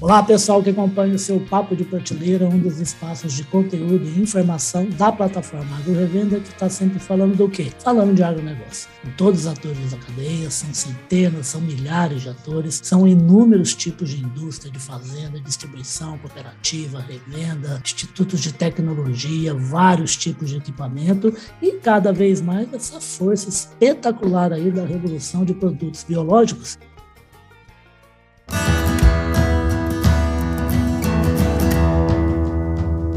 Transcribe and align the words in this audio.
Olá, 0.00 0.22
pessoal 0.22 0.62
que 0.62 0.70
acompanha 0.70 1.16
o 1.16 1.18
seu 1.18 1.40
Papo 1.40 1.74
de 1.74 1.82
Prateleira, 1.82 2.46
um 2.46 2.56
dos 2.56 2.80
espaços 2.80 3.32
de 3.32 3.42
conteúdo 3.42 4.08
e 4.08 4.22
informação 4.22 4.88
da 4.90 5.10
plataforma 5.10 5.76
do 5.80 5.92
Revenda, 5.92 6.38
que 6.38 6.50
está 6.50 6.70
sempre 6.70 7.00
falando 7.00 7.36
do 7.36 7.48
quê? 7.48 7.72
Falando 7.80 8.14
de 8.14 8.22
agronegócio. 8.22 8.88
Com 9.02 9.10
todos 9.16 9.40
os 9.40 9.46
atores 9.48 9.90
da 9.90 9.98
cadeia, 9.98 10.48
são 10.50 10.72
centenas, 10.72 11.48
são 11.48 11.60
milhares 11.60 12.22
de 12.22 12.28
atores, 12.28 12.80
são 12.80 13.08
inúmeros 13.08 13.74
tipos 13.74 14.10
de 14.10 14.22
indústria, 14.22 14.70
de 14.70 14.78
fazenda, 14.78 15.40
distribuição, 15.40 16.16
cooperativa, 16.18 17.00
revenda, 17.00 17.80
institutos 17.84 18.38
de 18.38 18.52
tecnologia, 18.52 19.52
vários 19.52 20.16
tipos 20.16 20.48
de 20.48 20.58
equipamento 20.58 21.34
e 21.60 21.72
cada 21.72 22.12
vez 22.12 22.40
mais 22.40 22.72
essa 22.72 23.00
força 23.00 23.48
espetacular 23.48 24.52
aí 24.52 24.70
da 24.70 24.84
revolução 24.84 25.44
de 25.44 25.54
produtos 25.54 26.04
biológicos 26.04 26.78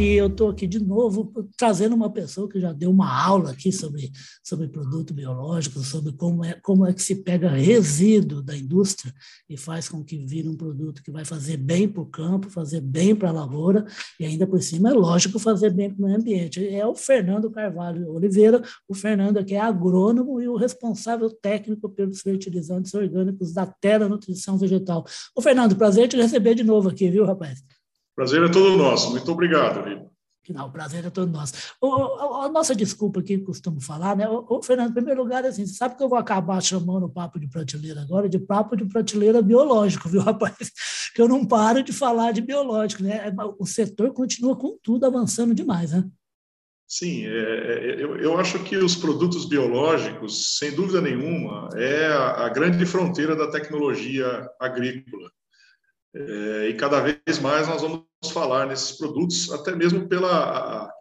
E 0.00 0.14
eu 0.14 0.28
estou 0.28 0.48
aqui 0.48 0.66
de 0.66 0.82
novo 0.82 1.30
trazendo 1.58 1.94
uma 1.94 2.10
pessoa 2.10 2.48
que 2.48 2.58
já 2.58 2.72
deu 2.72 2.90
uma 2.90 3.22
aula 3.22 3.50
aqui 3.50 3.70
sobre, 3.70 4.10
sobre 4.42 4.66
produto 4.66 5.12
biológico, 5.12 5.80
sobre 5.80 6.10
como 6.12 6.42
é, 6.42 6.54
como 6.54 6.86
é 6.86 6.94
que 6.94 7.02
se 7.02 7.16
pega 7.16 7.50
resíduo 7.50 8.40
da 8.40 8.56
indústria 8.56 9.12
e 9.46 9.58
faz 9.58 9.90
com 9.90 10.02
que 10.02 10.16
vire 10.24 10.48
um 10.48 10.56
produto 10.56 11.02
que 11.02 11.10
vai 11.10 11.26
fazer 11.26 11.58
bem 11.58 11.86
para 11.86 12.00
o 12.00 12.06
campo, 12.06 12.48
fazer 12.48 12.80
bem 12.80 13.14
para 13.14 13.28
a 13.28 13.32
lavoura 13.32 13.84
e 14.18 14.24
ainda 14.24 14.46
por 14.46 14.62
cima, 14.62 14.88
é 14.88 14.94
lógico, 14.94 15.38
fazer 15.38 15.68
bem 15.68 15.90
para 15.90 16.02
o 16.02 16.06
meio 16.06 16.18
ambiente. 16.18 16.66
É 16.66 16.86
o 16.86 16.94
Fernando 16.94 17.50
Carvalho 17.50 18.10
Oliveira, 18.10 18.62
o 18.88 18.94
Fernando 18.94 19.44
que 19.44 19.54
é 19.54 19.60
agrônomo 19.60 20.40
e 20.40 20.48
o 20.48 20.56
responsável 20.56 21.28
técnico 21.28 21.90
pelos 21.90 22.22
fertilizantes 22.22 22.94
orgânicos 22.94 23.52
da 23.52 23.66
Terra 23.66 24.08
Nutrição 24.08 24.56
Vegetal. 24.56 25.04
O 25.36 25.42
Fernando, 25.42 25.76
prazer 25.76 26.08
te 26.08 26.16
receber 26.16 26.54
de 26.54 26.64
novo 26.64 26.88
aqui, 26.88 27.10
viu, 27.10 27.26
rapaz? 27.26 27.62
Prazer 28.20 28.42
é 28.42 28.48
todo 28.50 28.76
nosso. 28.76 29.12
Muito 29.12 29.32
obrigado, 29.32 29.82
Rico. 29.82 30.10
Não, 30.50 30.66
o 30.66 30.70
prazer 30.70 31.06
é 31.06 31.08
todo 31.08 31.32
nosso. 31.32 31.54
O, 31.80 32.42
a, 32.42 32.50
nossa 32.50 32.74
desculpa 32.74 33.22
que 33.22 33.38
costumo 33.38 33.80
falar, 33.80 34.14
né? 34.14 34.28
O, 34.28 34.44
o, 34.46 34.62
Fernando, 34.62 34.90
em 34.90 34.92
primeiro 34.92 35.22
lugar, 35.22 35.42
assim, 35.46 35.64
você 35.64 35.72
sabe 35.72 35.96
que 35.96 36.02
eu 36.02 36.08
vou 36.08 36.18
acabar 36.18 36.62
chamando 36.62 37.06
o 37.06 37.08
papo 37.08 37.40
de 37.40 37.48
prateleira 37.48 38.02
agora 38.02 38.28
de 38.28 38.38
papo 38.38 38.76
de 38.76 38.84
prateleira 38.84 39.40
biológico, 39.40 40.06
viu, 40.06 40.20
rapaz? 40.20 40.70
Que 41.14 41.22
eu 41.22 41.26
não 41.26 41.46
paro 41.46 41.82
de 41.82 41.94
falar 41.94 42.32
de 42.32 42.42
biológico, 42.42 43.02
né? 43.02 43.34
O 43.58 43.64
setor 43.64 44.12
continua 44.12 44.54
com 44.54 44.76
tudo 44.82 45.06
avançando 45.06 45.54
demais, 45.54 45.92
né? 45.92 46.04
Sim, 46.86 47.24
é, 47.24 47.30
é, 47.30 48.04
eu, 48.04 48.18
eu, 48.18 48.38
acho 48.38 48.62
que 48.64 48.76
os 48.76 48.96
produtos 48.96 49.46
biológicos, 49.46 50.58
sem 50.58 50.74
dúvida 50.74 51.00
nenhuma, 51.00 51.70
é 51.74 52.04
a, 52.08 52.44
a 52.44 52.48
grande 52.50 52.84
fronteira 52.84 53.34
da 53.34 53.50
tecnologia 53.50 54.46
agrícola. 54.60 55.30
É, 56.14 56.68
e 56.68 56.74
cada 56.74 57.00
vez 57.00 57.38
mais 57.38 57.68
nós 57.68 57.82
vamos 57.82 58.04
falar 58.32 58.66
nesses 58.66 58.92
produtos, 58.92 59.52
até 59.52 59.74
mesmo 59.74 60.08
pela 60.08 60.30
a, 60.30 60.92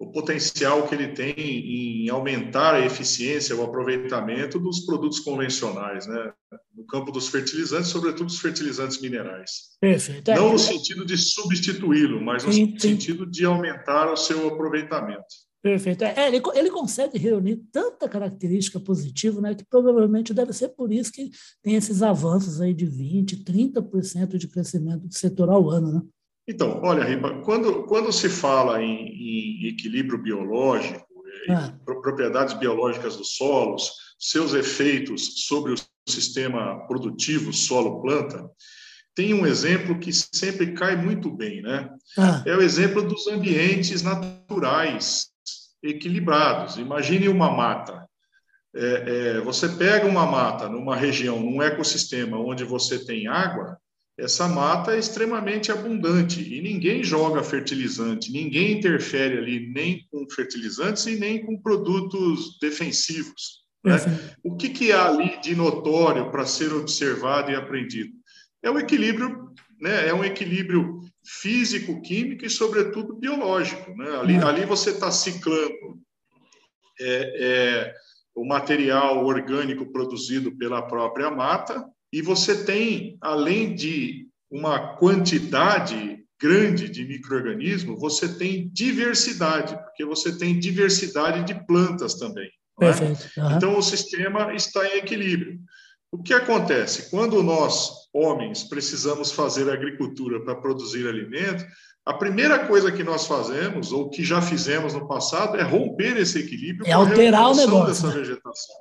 o 0.00 0.10
potencial 0.10 0.88
que 0.88 0.94
ele 0.94 1.08
tem 1.08 1.34
em 1.36 2.08
aumentar 2.08 2.74
a 2.74 2.84
eficiência, 2.84 3.54
o 3.54 3.62
aproveitamento 3.62 4.58
dos 4.58 4.80
produtos 4.80 5.20
convencionais, 5.20 6.06
né? 6.06 6.32
No 6.74 6.86
campo 6.86 7.12
dos 7.12 7.28
fertilizantes, 7.28 7.90
sobretudo 7.90 8.28
os 8.28 8.40
fertilizantes 8.40 9.00
minerais. 9.00 9.76
Perfeito. 9.78 10.30
Não 10.30 10.52
no 10.52 10.58
sentido 10.58 11.04
de 11.04 11.18
substituí-lo, 11.18 12.20
mas 12.20 12.44
no 12.44 12.52
sim, 12.52 12.78
sentido 12.78 13.24
sim. 13.24 13.30
de 13.30 13.44
aumentar 13.44 14.10
o 14.10 14.16
seu 14.16 14.48
aproveitamento. 14.48 15.49
Perfeito. 15.62 16.04
É, 16.04 16.28
ele, 16.28 16.42
ele 16.54 16.70
consegue 16.70 17.18
reunir 17.18 17.56
tanta 17.70 18.08
característica 18.08 18.80
positiva, 18.80 19.40
né, 19.40 19.54
que 19.54 19.64
provavelmente 19.64 20.32
deve 20.32 20.52
ser 20.52 20.70
por 20.70 20.90
isso 20.90 21.12
que 21.12 21.30
tem 21.62 21.74
esses 21.74 22.02
avanços 22.02 22.60
aí 22.60 22.72
de 22.72 22.86
20%, 22.86 23.44
30% 23.44 24.38
de 24.38 24.48
crescimento 24.48 25.06
do 25.06 25.14
setor 25.14 25.50
ao 25.50 25.68
ano. 25.68 25.92
Né? 25.92 26.02
Então, 26.48 26.80
olha, 26.82 27.04
Riba, 27.04 27.42
quando, 27.42 27.84
quando 27.84 28.10
se 28.10 28.28
fala 28.28 28.82
em, 28.82 29.08
em 29.08 29.66
equilíbrio 29.66 30.18
biológico, 30.18 31.06
ah. 31.50 31.74
propriedades 31.84 32.54
biológicas 32.54 33.16
dos 33.16 33.36
solos, 33.36 33.90
seus 34.18 34.54
efeitos 34.54 35.46
sobre 35.46 35.72
o 35.72 35.76
sistema 36.08 36.86
produtivo 36.86 37.52
solo-planta, 37.52 38.50
tem 39.14 39.34
um 39.34 39.46
exemplo 39.46 39.98
que 39.98 40.12
sempre 40.12 40.72
cai 40.72 40.96
muito 40.96 41.30
bem, 41.30 41.60
né? 41.62 41.90
Ah. 42.16 42.42
É 42.46 42.56
o 42.56 42.62
exemplo 42.62 43.02
dos 43.02 43.26
ambientes 43.26 44.02
naturais 44.02 45.29
equilibrados. 45.82 46.76
Imagine 46.76 47.28
uma 47.28 47.50
mata. 47.50 48.08
É, 48.74 49.36
é, 49.36 49.40
você 49.40 49.68
pega 49.68 50.06
uma 50.06 50.26
mata 50.26 50.68
numa 50.68 50.94
região, 50.94 51.40
num 51.40 51.62
ecossistema 51.62 52.38
onde 52.38 52.64
você 52.64 53.04
tem 53.04 53.26
água, 53.26 53.76
essa 54.20 54.46
mata 54.46 54.94
é 54.94 54.98
extremamente 54.98 55.72
abundante 55.72 56.42
e 56.42 56.60
ninguém 56.60 57.02
joga 57.02 57.42
fertilizante, 57.42 58.30
ninguém 58.30 58.72
interfere 58.72 59.38
ali 59.38 59.72
nem 59.72 60.06
com 60.10 60.28
fertilizantes 60.28 61.06
e 61.06 61.18
nem 61.18 61.44
com 61.44 61.56
produtos 61.56 62.58
defensivos. 62.60 63.60
Né? 63.82 63.96
O 64.44 64.56
que, 64.56 64.68
que 64.68 64.92
há 64.92 65.06
ali 65.06 65.40
de 65.40 65.56
notório 65.56 66.30
para 66.30 66.44
ser 66.44 66.72
observado 66.72 67.50
e 67.50 67.56
aprendido? 67.56 68.12
É 68.62 68.70
o 68.70 68.78
equilíbrio, 68.78 69.54
né? 69.80 70.08
é 70.08 70.14
um 70.14 70.24
equilíbrio 70.24 71.00
físico, 71.24 72.00
químico 72.02 72.44
e, 72.44 72.50
sobretudo, 72.50 73.16
biológico. 73.16 73.90
Né? 73.96 74.18
Ali, 74.18 74.34
uhum. 74.34 74.46
ali 74.46 74.64
você 74.64 74.90
está 74.90 75.10
ciclando 75.10 75.98
é, 77.00 77.44
é, 77.88 77.94
o 78.34 78.44
material 78.46 79.24
orgânico 79.24 79.90
produzido 79.90 80.56
pela 80.56 80.82
própria 80.82 81.30
mata 81.30 81.84
e 82.12 82.20
você 82.20 82.64
tem, 82.64 83.16
além 83.20 83.74
de 83.74 84.28
uma 84.50 84.96
quantidade 84.96 86.18
grande 86.40 86.88
de 86.88 87.04
microorganismos, 87.04 88.00
você 88.00 88.26
tem 88.36 88.68
diversidade, 88.72 89.76
porque 89.84 90.04
você 90.04 90.36
tem 90.36 90.58
diversidade 90.58 91.44
de 91.44 91.66
plantas 91.66 92.14
também. 92.14 92.50
É? 92.80 92.86
Uhum. 92.86 93.56
Então, 93.56 93.78
o 93.78 93.82
sistema 93.82 94.54
está 94.54 94.86
em 94.88 94.98
equilíbrio. 94.98 95.60
O 96.12 96.22
que 96.22 96.34
acontece? 96.34 97.10
Quando 97.10 97.42
nós, 97.42 98.08
homens, 98.12 98.64
precisamos 98.64 99.30
fazer 99.30 99.70
agricultura 99.70 100.42
para 100.44 100.56
produzir 100.56 101.06
alimento, 101.06 101.64
a 102.04 102.14
primeira 102.14 102.66
coisa 102.66 102.90
que 102.90 103.04
nós 103.04 103.26
fazemos, 103.26 103.92
ou 103.92 104.10
que 104.10 104.24
já 104.24 104.42
fizemos 104.42 104.94
no 104.94 105.06
passado, 105.06 105.56
é 105.56 105.62
romper 105.62 106.16
esse 106.16 106.40
equilíbrio 106.40 106.88
é 106.88 106.92
alterar 106.92 107.50
o 107.50 107.54
negócio 107.54 107.86
dessa 107.86 108.08
né? 108.08 108.14
vegetação. 108.14 108.74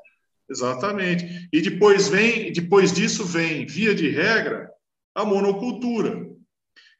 Exatamente. 0.49 1.47
E 1.53 1.61
depois 1.61 2.07
vem, 2.07 2.51
depois 2.51 2.91
disso 2.91 3.23
vem, 3.23 3.67
via 3.67 3.93
de 3.93 4.09
regra, 4.09 4.71
a 5.13 5.23
monocultura. 5.23 6.27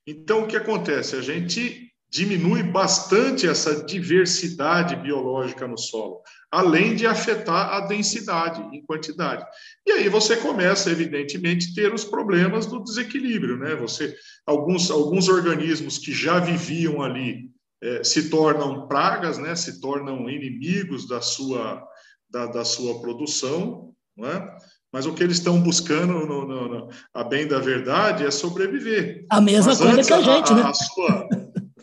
Então, 0.05 0.43
o 0.43 0.47
que 0.47 0.55
acontece? 0.55 1.15
A 1.15 1.21
gente 1.21 1.88
diminui 2.11 2.63
bastante 2.63 3.47
essa 3.47 3.83
diversidade 3.85 4.95
biológica 4.95 5.67
no 5.67 5.77
solo, 5.77 6.21
além 6.51 6.95
de 6.95 7.05
afetar 7.05 7.73
a 7.73 7.81
densidade 7.81 8.61
em 8.75 8.83
quantidade. 8.83 9.45
E 9.85 9.91
aí 9.91 10.09
você 10.09 10.35
começa, 10.35 10.89
evidentemente, 10.89 11.69
a 11.71 11.75
ter 11.75 11.93
os 11.93 12.03
problemas 12.03 12.65
do 12.65 12.83
desequilíbrio, 12.83 13.57
né? 13.57 13.75
Você 13.75 14.15
alguns 14.45 14.89
alguns 14.89 15.29
organismos 15.29 15.99
que 15.99 16.11
já 16.11 16.39
viviam 16.39 17.01
ali 17.01 17.51
é, 17.81 18.03
se 18.03 18.29
tornam 18.29 18.87
pragas, 18.87 19.37
né? 19.37 19.55
Se 19.55 19.79
tornam 19.79 20.29
inimigos 20.29 21.07
da 21.07 21.21
sua 21.21 21.87
da, 22.27 22.47
da 22.47 22.65
sua 22.65 22.99
produção, 23.01 23.93
não 24.17 24.29
é? 24.29 24.57
Mas 24.91 25.05
o 25.05 25.13
que 25.13 25.21
eles 25.21 25.37
estão 25.37 25.61
buscando, 25.61 26.13
no, 26.25 26.47
no, 26.47 26.67
no, 26.67 26.89
a 27.13 27.23
bem 27.23 27.47
da 27.47 27.59
verdade, 27.59 28.25
é 28.25 28.31
sobreviver. 28.31 29.23
A 29.29 29.39
mesma 29.39 29.67
Mas 29.67 29.79
coisa 29.79 30.03
que 30.03 30.13
a 30.13 30.21
gente, 30.21 30.51
a, 30.51 30.55
né? 30.55 30.63
A 30.63 30.73
sua, 30.73 31.29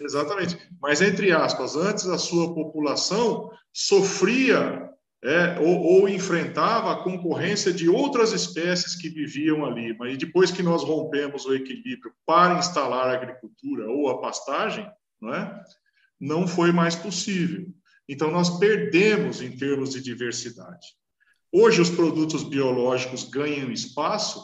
Exatamente. 0.06 0.56
Mas, 0.80 1.02
entre 1.02 1.32
aspas, 1.32 1.74
antes 1.76 2.06
a 2.06 2.16
sua 2.16 2.54
população 2.54 3.50
sofria 3.72 4.88
é, 5.24 5.58
ou, 5.58 5.82
ou, 5.82 6.08
enfrentava 6.08 6.92
a 6.92 7.02
concorrência 7.02 7.72
de 7.72 7.88
outras 7.88 8.32
espécies 8.32 8.94
que 8.94 9.08
viviam 9.08 9.64
ali. 9.64 9.96
Mas 9.98 10.16
depois 10.16 10.52
que 10.52 10.62
nós 10.62 10.84
rompemos 10.84 11.44
o 11.44 11.54
equilíbrio 11.54 12.12
para 12.24 12.58
instalar 12.58 13.08
a 13.08 13.14
agricultura 13.14 13.90
ou 13.90 14.08
a 14.08 14.20
pastagem, 14.20 14.88
não, 15.20 15.34
é? 15.34 15.64
não 16.20 16.46
foi 16.46 16.70
mais 16.70 16.94
possível. 16.94 17.66
Então, 18.08 18.30
nós 18.30 18.58
perdemos 18.60 19.42
em 19.42 19.50
termos 19.56 19.90
de 19.90 20.00
diversidade. 20.00 20.86
Hoje, 21.52 21.80
os 21.80 21.90
produtos 21.90 22.44
biológicos 22.44 23.24
ganham 23.24 23.72
espaço 23.72 24.40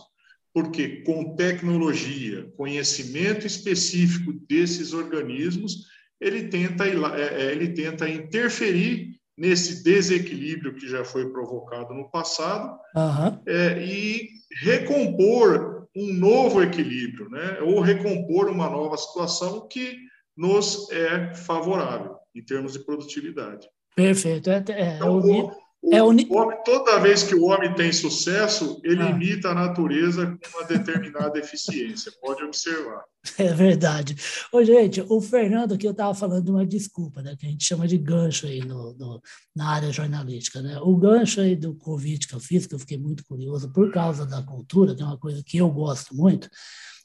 porque 0.55 1.03
com 1.03 1.35
tecnologia, 1.35 2.51
conhecimento 2.57 3.47
específico 3.47 4.33
desses 4.49 4.93
organismos, 4.93 5.87
ele 6.21 6.49
tenta, 6.49 6.87
é, 6.87 7.45
é, 7.45 7.53
ele 7.53 7.69
tenta 7.71 8.09
interferir 8.09 9.17
nesse 9.37 9.83
desequilíbrio 9.83 10.75
que 10.75 10.87
já 10.87 11.05
foi 11.05 11.31
provocado 11.31 11.95
no 11.95 12.11
passado 12.11 12.79
uhum. 12.95 13.41
é, 13.47 13.83
e 13.83 14.29
recompor 14.63 15.89
um 15.97 16.13
novo 16.13 16.63
equilíbrio, 16.63 17.29
né? 17.31 17.59
ou 17.63 17.81
recompor 17.81 18.49
uma 18.49 18.69
nova 18.69 18.97
situação 18.97 19.67
que 19.69 19.99
nos 20.37 20.91
é 20.91 21.35
favorável 21.35 22.17
em 22.35 22.43
termos 22.43 22.73
de 22.73 22.85
produtividade. 22.85 23.69
Perfeito. 23.95 24.51
É, 24.51 24.65
é, 24.69 24.97
então, 24.97 25.19
O, 25.19 25.53
é 25.91 26.03
uni... 26.03 26.27
homem, 26.31 26.59
toda 26.65 27.01
vez 27.01 27.23
que 27.25 27.35
o 27.35 27.45
homem 27.45 27.75
tem 27.75 27.93
sucesso, 27.93 28.81
ele 28.85 29.03
ah. 29.03 29.11
imita 29.11 29.49
a 29.49 29.55
natureza 29.55 30.27
com 30.27 30.59
uma 30.59 30.67
determinada 30.67 31.39
eficiência. 31.39 32.13
Pode 32.21 32.45
observar. 32.45 33.05
É 33.39 33.53
verdade. 33.53 34.17
Ô, 34.53 34.63
gente, 34.65 35.01
o 35.09 35.21
Fernando 35.21 35.75
aqui 35.75 35.87
eu 35.87 35.93
estava 35.93 36.15
falando 36.15 36.45
de 36.45 36.51
uma 36.51 36.67
desculpa, 36.67 37.23
né, 37.23 37.37
que 37.39 37.47
a 37.47 37.49
gente 37.49 37.65
chama 37.65 37.87
de 37.87 37.99
gancho 37.99 38.47
aí 38.47 38.61
no, 38.61 38.95
no, 38.95 39.21
na 39.55 39.71
área 39.71 39.93
jornalística. 39.93 40.63
Né? 40.63 40.79
O 40.81 40.97
gancho 40.97 41.41
aí 41.41 41.57
do 41.57 41.75
Covid 41.75 42.27
que 42.27 42.35
eu 42.35 42.41
fiz, 42.41 42.67
que 42.67 42.75
eu 42.75 42.79
fiquei 42.79 42.99
muito 42.99 43.25
curioso 43.25 43.73
por 43.73 43.91
causa 43.93 44.25
da 44.25 44.43
cultura, 44.43 44.95
que 44.95 45.03
é 45.03 45.07
uma 45.07 45.19
coisa 45.19 45.43
que 45.45 45.59
eu 45.59 45.71
gosto 45.71 46.15
muito, 46.15 46.49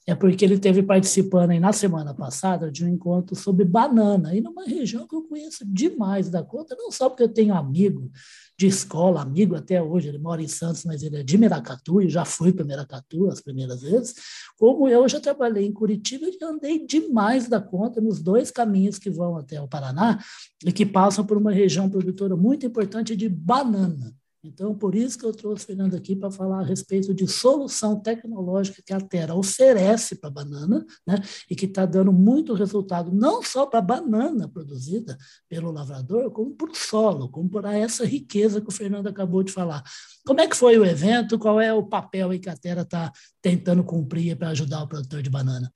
é 0.07 0.15
porque 0.15 0.45
ele 0.45 0.57
teve 0.57 0.81
participando 0.81 1.51
aí 1.51 1.59
na 1.59 1.73
semana 1.73 2.13
passada 2.13 2.71
de 2.71 2.85
um 2.85 2.87
encontro 2.87 3.35
sobre 3.35 3.65
banana, 3.65 4.33
e 4.33 4.39
numa 4.39 4.63
região 4.63 5.05
que 5.05 5.15
eu 5.15 5.23
conheço 5.23 5.65
demais 5.65 6.29
da 6.29 6.41
conta, 6.41 6.75
não 6.77 6.89
só 6.89 7.09
porque 7.09 7.23
eu 7.23 7.29
tenho 7.29 7.53
amigo 7.53 8.09
de 8.57 8.65
escola, 8.65 9.21
amigo 9.21 9.55
até 9.55 9.81
hoje, 9.81 10.07
ele 10.07 10.17
mora 10.17 10.41
em 10.41 10.47
Santos, 10.47 10.83
mas 10.83 11.03
ele 11.03 11.17
é 11.17 11.23
de 11.23 11.37
Meracatu, 11.37 12.01
e 12.01 12.09
já 12.09 12.25
fui 12.25 12.51
para 12.51 12.65
Meracatu 12.65 13.29
as 13.29 13.39
primeiras 13.39 13.81
vezes, 13.81 14.15
como 14.57 14.87
eu 14.87 15.07
já 15.07 15.19
trabalhei 15.19 15.65
em 15.65 15.71
Curitiba 15.71 16.25
e 16.25 16.43
andei 16.43 16.85
demais 16.85 17.47
da 17.47 17.61
conta 17.61 18.01
nos 18.01 18.19
dois 18.19 18.49
caminhos 18.49 18.97
que 18.97 19.11
vão 19.11 19.37
até 19.37 19.61
o 19.61 19.67
Paraná 19.67 20.19
e 20.65 20.71
que 20.71 20.85
passam 20.85 21.23
por 21.23 21.37
uma 21.37 21.51
região 21.51 21.87
produtora 21.87 22.35
muito 22.35 22.65
importante 22.65 23.15
de 23.15 23.29
banana. 23.29 24.15
Então, 24.47 24.73
por 24.73 24.95
isso 24.95 25.17
que 25.17 25.25
eu 25.25 25.33
trouxe 25.33 25.63
o 25.63 25.67
Fernando 25.67 25.95
aqui 25.95 26.15
para 26.15 26.31
falar 26.31 26.61
a 26.61 26.63
respeito 26.63 27.13
de 27.13 27.27
solução 27.27 27.99
tecnológica 27.99 28.81
que 28.85 28.93
a 28.93 29.01
Terra 29.01 29.35
oferece 29.35 30.15
para 30.15 30.29
a 30.29 30.33
banana, 30.33 30.85
né, 31.05 31.15
e 31.49 31.55
que 31.55 31.65
está 31.65 31.85
dando 31.85 32.13
muito 32.13 32.53
resultado, 32.53 33.11
não 33.11 33.43
só 33.43 33.65
para 33.65 33.79
a 33.79 33.81
banana 33.81 34.47
produzida 34.47 35.17
pelo 35.49 35.71
lavrador, 35.71 36.31
como 36.31 36.55
para 36.55 36.71
o 36.71 36.75
solo, 36.75 37.29
como 37.29 37.49
para 37.49 37.77
essa 37.77 38.05
riqueza 38.05 38.61
que 38.61 38.69
o 38.69 38.71
Fernando 38.71 39.07
acabou 39.07 39.43
de 39.43 39.51
falar. 39.51 39.83
Como 40.25 40.41
é 40.41 40.47
que 40.47 40.55
foi 40.55 40.77
o 40.77 40.85
evento? 40.85 41.37
Qual 41.37 41.59
é 41.59 41.73
o 41.73 41.83
papel 41.83 42.39
que 42.39 42.49
a 42.49 42.57
Terra 42.57 42.81
está 42.81 43.11
tentando 43.41 43.83
cumprir 43.83 44.37
para 44.37 44.49
ajudar 44.49 44.83
o 44.83 44.87
produtor 44.87 45.21
de 45.21 45.29
banana? 45.29 45.71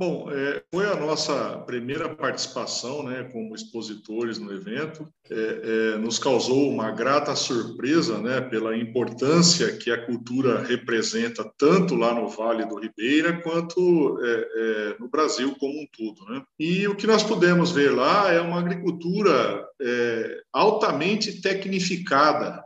Bom, 0.00 0.30
é, 0.30 0.62
foi 0.72 0.86
a 0.86 0.94
nossa 0.94 1.58
primeira 1.66 2.08
participação 2.08 3.02
né, 3.02 3.24
como 3.32 3.52
expositores 3.52 4.38
no 4.38 4.52
evento. 4.52 5.12
É, 5.28 5.94
é, 5.94 5.98
nos 5.98 6.20
causou 6.20 6.70
uma 6.70 6.92
grata 6.92 7.34
surpresa 7.34 8.16
né, 8.18 8.40
pela 8.40 8.76
importância 8.76 9.76
que 9.76 9.90
a 9.90 10.06
cultura 10.06 10.62
representa, 10.62 11.50
tanto 11.58 11.96
lá 11.96 12.14
no 12.14 12.28
Vale 12.28 12.64
do 12.64 12.78
Ribeira, 12.78 13.42
quanto 13.42 14.20
é, 14.22 14.48
é, 14.54 14.96
no 15.00 15.08
Brasil 15.08 15.56
como 15.58 15.74
um 15.74 15.86
todo. 15.90 16.24
Né? 16.32 16.44
E 16.60 16.86
o 16.86 16.94
que 16.94 17.06
nós 17.06 17.24
pudemos 17.24 17.72
ver 17.72 17.90
lá 17.90 18.32
é 18.32 18.40
uma 18.40 18.60
agricultura 18.60 19.66
é, 19.82 20.40
altamente 20.52 21.42
tecnificada, 21.42 22.62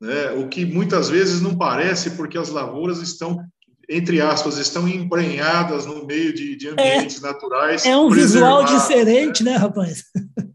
né? 0.00 0.30
o 0.30 0.48
que 0.48 0.64
muitas 0.64 1.08
vezes 1.08 1.40
não 1.40 1.58
parece, 1.58 2.12
porque 2.12 2.38
as 2.38 2.50
lavouras 2.50 3.02
estão 3.02 3.44
entre 3.88 4.20
aspas, 4.20 4.58
estão 4.58 4.86
embrenhadas 4.86 5.86
no 5.86 6.04
meio 6.04 6.32
de, 6.34 6.56
de 6.56 6.68
ambientes 6.68 7.22
é, 7.22 7.26
naturais. 7.26 7.86
É 7.86 7.96
um 7.96 8.10
visual 8.10 8.64
diferente, 8.64 9.42
né, 9.42 9.52
né 9.52 9.56
rapaz? 9.56 10.04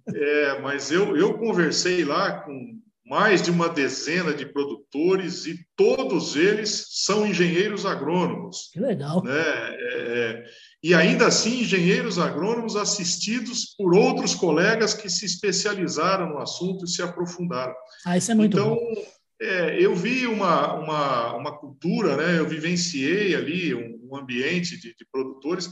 É, 0.07 0.62
mas 0.62 0.91
eu, 0.91 1.18
eu 1.18 1.38
conversei 1.38 2.06
lá 2.06 2.41
com 2.41 2.80
mais 3.06 3.41
de 3.41 3.51
uma 3.51 3.68
dezena 3.68 4.33
de 4.33 4.45
produtores 4.45 5.45
e 5.45 5.59
todos 5.75 6.35
eles 6.35 6.88
são 6.91 7.25
engenheiros 7.25 7.85
agrônomos. 7.85 8.69
Que 8.71 8.80
legal. 8.80 9.24
Né? 9.24 9.33
É, 9.33 10.44
é 10.45 10.45
e 10.83 10.94
ainda 10.94 11.27
assim, 11.27 11.62
engenheiros 11.62 12.19
agrônomos 12.19 12.75
assistidos 12.75 13.74
por 13.77 13.95
outros 13.95 14.35
colegas 14.35 14.94
que 14.94 15.09
se 15.09 15.25
especializaram 15.25 16.27
no 16.27 16.39
assunto 16.39 16.83
e 16.83 16.89
se 16.89 17.01
aprofundaram. 17.01 17.74
Ah, 18.06 18.18
isso 18.18 18.33
é 18.33 18.35
muito 18.35 18.57
então, 18.57 18.75
bom. 18.75 19.06
É, 19.44 19.81
eu 19.81 19.94
vi 19.95 20.25
uma, 20.25 20.74
uma, 20.74 21.36
uma 21.36 21.57
cultura, 21.57 22.16
né? 22.16 22.40
eu 22.40 22.48
vivenciei 22.48 23.36
ali 23.36 23.74
um, 23.74 24.10
um 24.10 24.16
ambiente 24.16 24.80
de, 24.80 24.95
de 24.95 25.06
produtores 25.12 25.69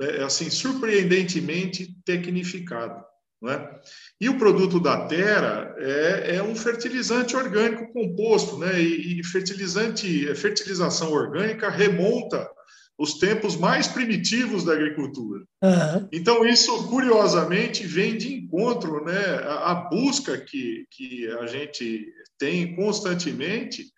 é, 0.00 0.22
assim 0.22 0.48
surpreendentemente 0.48 1.94
tecnificado. 2.04 3.04
é? 3.48 3.80
E 4.20 4.28
o 4.28 4.38
produto 4.38 4.78
da 4.78 5.06
terra 5.06 5.74
é, 5.78 6.36
é, 6.36 6.42
um 6.42 6.54
fertilizante 6.54 7.36
orgânico 7.36 7.92
composto, 7.92 8.58
né? 8.58 8.80
e, 8.80 9.20
e 9.20 9.24
fertilizante, 9.24 10.32
fertilização 10.36 11.12
orgânica 11.12 11.68
remonta 11.68 12.48
os 12.98 13.14
tempos 13.14 13.56
mais 13.56 13.86
primitivos 13.86 14.64
da 14.64 14.72
agricultura. 14.72 15.44
Uhum. 15.62 16.08
Então, 16.12 16.44
isso, 16.44 16.88
curiosamente, 16.88 17.86
vem 17.86 18.18
de 18.18 18.34
encontro 18.34 19.04
né, 19.04 19.20
à, 19.44 19.86
busca 19.88 20.36
que, 20.36 20.84
que 20.90 21.28
a 21.28 21.46
gente 21.46 22.12
tem 22.38 22.74
constantemente 22.74 23.92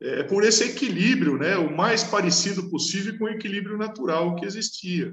é, 0.00 0.22
por 0.22 0.44
esse 0.44 0.64
equilíbrio, 0.64 1.36
né, 1.36 1.56
o 1.56 1.74
mais 1.74 2.04
parecido 2.04 2.70
possível 2.70 3.18
com 3.18 3.24
o 3.24 3.30
equilíbrio 3.30 3.76
natural 3.76 4.36
que 4.36 4.46
existia. 4.46 5.12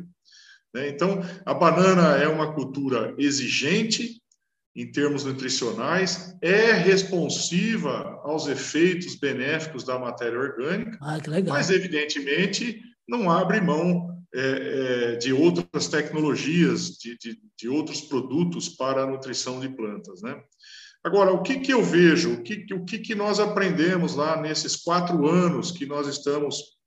Né? 0.74 0.90
Então, 0.90 1.22
a 1.46 1.54
banana 1.54 2.18
é 2.18 2.28
uma 2.28 2.54
cultura 2.54 3.16
exigente 3.18 4.22
em 4.76 4.92
termos 4.92 5.24
nutricionais, 5.24 6.36
é 6.42 6.74
responsiva 6.74 8.20
aos 8.24 8.46
efeitos 8.48 9.16
benéficos 9.16 9.86
da 9.86 9.98
matéria 9.98 10.38
orgânica, 10.38 10.98
ah, 11.02 11.18
mas, 11.48 11.70
evidentemente, 11.70 12.82
não 13.08 13.32
abre 13.32 13.62
mão 13.62 14.14
é, 14.36 15.14
é, 15.14 15.16
de 15.16 15.32
outras 15.32 15.88
tecnologias, 15.88 16.98
de, 16.98 17.18
de, 17.18 17.40
de, 17.58 17.70
outros 17.70 18.02
produtos 18.02 18.68
para 18.68 19.04
a 19.04 19.08
nutrição 19.08 19.62
de 19.62 19.70
plantas. 19.70 20.22
Né? 20.22 20.38
Agora, 21.06 21.32
o 21.32 21.44
que, 21.44 21.60
que 21.60 21.72
eu 21.72 21.84
vejo, 21.84 22.34
o, 22.34 22.42
que, 22.42 22.66
o 22.74 22.84
que, 22.84 22.98
que 22.98 23.14
nós 23.14 23.40
aprendemos 23.40 24.16
lá 24.16 24.42
nesses 24.42 24.76
quatro 24.76 25.28
anos 25.28 25.72
que 25.72 25.86
nós 25.86 26.08
estamos 26.08 26.80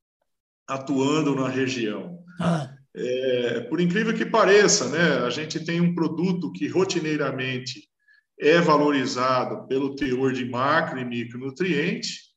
atuando 0.69 1.37
na 1.37 1.49
região? 1.49 2.19
Ah. 2.41 2.69
É, 2.97 3.61
por 3.71 3.81
incrível 3.81 4.13
que 4.13 4.27
pareça, 4.27 4.89
né, 4.89 5.25
a 5.25 5.31
gente 5.31 5.65
tem 5.65 5.81
um 5.81 5.95
produto 5.95 6.51
que 6.51 6.67
rotineiramente 6.67 7.89
é 8.41 8.61
valorizado 8.61 9.69
pelo 9.69 9.95
teor 9.95 10.33
de 10.33 10.45
macro 10.45 10.99
e 10.99 11.05
micronutrientes, 11.05 12.29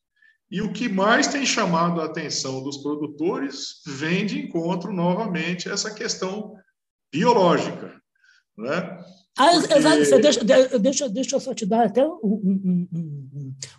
e 0.51 0.61
o 0.61 0.71
que 0.71 0.87
mais 0.87 1.29
tem 1.29 1.43
chamado 1.47 1.99
a 1.99 2.05
atenção 2.05 2.61
dos 2.61 2.77
produtores 2.77 3.81
vem 3.87 4.23
de 4.27 4.39
encontro 4.39 4.93
novamente 4.93 5.67
essa 5.67 5.91
questão 5.91 6.53
biológica. 7.11 7.99
Né? 8.57 9.03
Ah, 9.37 9.51
Porque... 9.51 9.73
exato. 9.73 10.21
Deixa, 10.21 10.43
deixa, 10.79 11.09
deixa 11.09 11.35
eu 11.35 11.39
só 11.39 11.53
te 11.53 11.65
dar 11.65 11.85
até 11.85 12.05
um, 12.05 12.19
um, 12.23 12.87
um, 12.93 13.27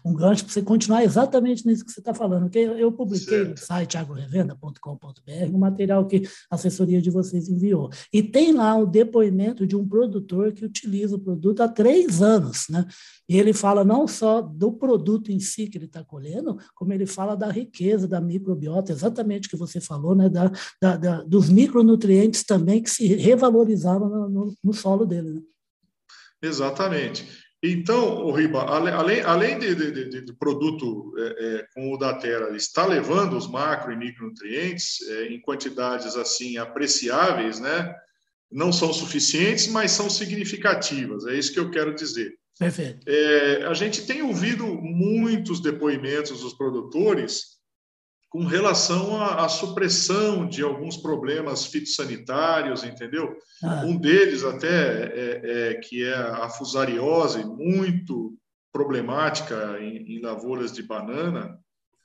um 0.05 0.15
gancho 0.15 0.45
para 0.45 0.53
você 0.53 0.63
continuar 0.63 1.05
exatamente 1.05 1.67
nisso 1.67 1.85
que 1.85 1.93
você 1.93 2.01
está 2.01 2.15
falando. 2.15 2.49
Que 2.49 2.59
eu, 2.59 2.93
publiquei 2.93 3.39
certo. 3.39 3.51
no 3.51 3.57
site 3.59 3.97
agrorevenda.com.br 3.97 5.53
um 5.53 5.59
material 5.59 6.07
que 6.07 6.29
a 6.51 6.55
assessoria 6.55 7.01
de 7.01 7.11
vocês 7.11 7.49
enviou. 7.49 7.91
E 8.13 8.23
tem 8.23 8.53
lá 8.53 8.77
o 8.77 8.87
depoimento 8.87 9.67
de 9.67 9.77
um 9.77 9.87
produtor 9.87 10.53
que 10.53 10.65
utiliza 10.65 11.17
o 11.17 11.19
produto 11.19 11.63
há 11.63 11.69
três 11.69 12.23
anos. 12.23 12.67
Né? 12.69 12.87
E 13.29 13.39
ele 13.39 13.53
fala 13.53 13.85
não 13.85 14.07
só 14.07 14.41
do 14.41 14.73
produto 14.73 15.31
em 15.31 15.41
si 15.41 15.67
que 15.67 15.79
ele 15.79 15.87
está 15.87 16.05
colhendo, 16.05 16.59
como 16.75 16.93
ele 16.93 17.07
fala 17.07 17.35
da 17.35 17.51
riqueza 17.51 18.07
da 18.07 18.21
microbiota, 18.21 18.93
exatamente 18.93 19.49
o 19.49 19.51
que 19.51 19.57
você 19.57 19.81
falou, 19.81 20.15
né? 20.15 20.29
da, 20.29 20.51
da, 20.81 20.97
da 20.97 21.23
dos 21.23 21.49
micronutrientes 21.49 22.45
também 22.45 22.83
que 22.83 22.91
se 22.91 23.07
revalorizavam 23.15 24.09
no, 24.09 24.29
no, 24.29 24.55
no 24.63 24.73
solo 24.73 25.07
dele. 25.07 25.31
Né? 25.31 25.43
Exatamente. 26.43 27.42
Então, 27.63 28.25
o 28.25 28.33
Riba, 28.33 28.65
além, 28.65 29.21
além 29.21 29.59
de, 29.59 29.75
de, 29.75 30.23
de, 30.23 30.33
produto 30.33 31.15
é, 31.17 31.23
é, 31.23 31.67
como 31.73 31.95
o 31.95 31.97
da 31.97 32.13
Terra 32.15 32.57
está 32.57 32.85
levando 32.85 33.37
os 33.37 33.49
macro 33.49 33.93
e 33.93 33.97
micronutrientes 33.97 35.01
é, 35.09 35.27
em 35.27 35.41
quantidades 35.41 36.17
assim 36.17 36.57
apreciáveis, 36.57 37.61
né? 37.61 37.95
Não 38.51 38.73
são 38.73 38.93
suficientes, 38.93 39.69
mas 39.69 39.93
são 39.93 40.11
significativas. 40.11 41.25
É 41.27 41.35
isso 41.35 41.53
que 41.53 41.61
eu 41.61 41.71
quero 41.71 41.95
dizer. 41.95 42.35
Perfeito. 42.59 43.09
É, 43.09 43.65
a 43.65 43.75
gente 43.75 44.07
tem 44.07 44.23
ouvido 44.23 44.67
muitos 44.67 45.61
depoimentos 45.61 46.41
dos 46.41 46.55
produtores 46.55 47.62
com 48.33 48.47
relação 48.47 49.21
à, 49.21 49.45
à, 49.45 49.49
supressão 49.51 50.49
de 50.49 50.63
alguns 50.63 50.97
problemas 50.97 51.67
fitossanitários, 51.67 52.83
entendeu? 52.83 53.37
Ah. 53.63 53.83
Um 53.85 53.95
deles 53.95 54.43
até 54.43 55.05
é, 55.05 55.41
é, 55.45 55.75
que 55.75 56.03
é 56.03 56.15
a 56.15 56.49
fusariose, 56.49 57.45
muito 57.45 58.33
problemática 58.73 59.77
em, 59.81 60.17
em 60.17 60.23
lavouras 60.23 60.73
de 60.73 60.83
banana. 60.83 61.59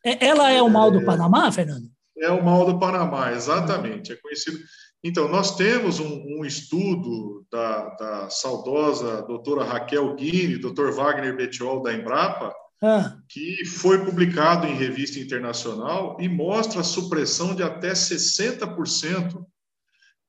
É, 0.06 0.28
ela 0.28 0.52
é 0.52 0.62
o 0.62 0.70
mal 0.70 0.92
do 0.92 1.00
é, 1.00 1.06
Panamá, 1.06 1.50
Fernando? 1.50 1.90
É 2.18 2.30
o 2.30 2.44
mal 2.44 2.66
do 2.66 2.78
Panamá, 2.78 3.32
exatamente. 3.32 4.12
É 4.12 4.18
conhecido. 4.18 4.60
Então, 5.02 5.30
nós 5.30 5.56
temos 5.56 6.02
um, 6.02 6.40
um 6.40 6.44
estudo 6.44 7.46
da, 7.50 7.90
da, 7.96 8.30
saudosa 8.30 9.22
doutora 9.22 9.64
Raquel 9.64 10.14
Guini, 10.16 10.58
doutor 10.58 10.92
Wagner 10.92 11.38
Betiol, 11.38 11.82
da 11.82 11.94
Embrapa, 11.94 12.54
ah. 12.82 13.18
que 13.28 13.66
foi 13.66 14.04
publicado 14.06 14.68
em 14.68 14.76
revista 14.76 15.20
internacional 15.20 16.18
e 16.20 16.30
mostra 16.30 16.82
a 16.82 16.84
supressão 16.84 17.56
de 17.56 17.64
até 17.64 17.92
60% 17.94 19.46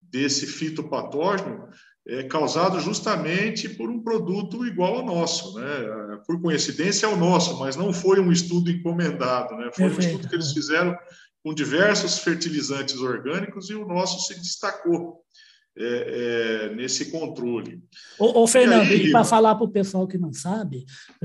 desse 0.01 0.47
fitopatógeno 0.47 1.69
é 2.09 2.23
causado 2.23 2.81
justamente 2.81 3.69
por 3.69 3.91
um 3.91 4.03
produto 4.03 4.67
igual 4.67 4.97
ao 4.97 5.05
nosso, 5.05 5.59
né? 5.59 5.67
Por 6.27 6.41
coincidência 6.41 7.05
é 7.05 7.09
o 7.09 7.17
nosso, 7.17 7.59
mas 7.59 7.77
não 7.77 7.93
foi 7.93 8.19
um 8.19 8.33
estudo 8.33 8.71
encomendado, 8.71 9.55
né? 9.57 9.71
Foi 9.75 9.85
um 9.85 9.99
estudo 9.99 10.27
que 10.27 10.35
eles 10.35 10.53
fizeram 10.53 10.97
com 11.45 11.53
diversos 11.53 12.19
fertilizantes 12.19 12.97
orgânicos 12.97 13.69
e 13.69 13.75
o 13.75 13.87
nosso 13.87 14.27
se 14.27 14.41
destacou 14.41 15.23
é, 15.79 16.67
é, 16.71 16.75
nesse 16.75 17.11
controle. 17.11 17.81
Ô, 18.19 18.43
ô 18.43 18.47
Fernando, 18.47 18.91
e, 18.91 19.07
e 19.07 19.11
para 19.13 19.25
falar 19.25 19.55
para 19.55 19.65
o 19.65 19.71
pessoal 19.71 20.07
que 20.07 20.19
não 20.19 20.33
sabe, 20.33 20.85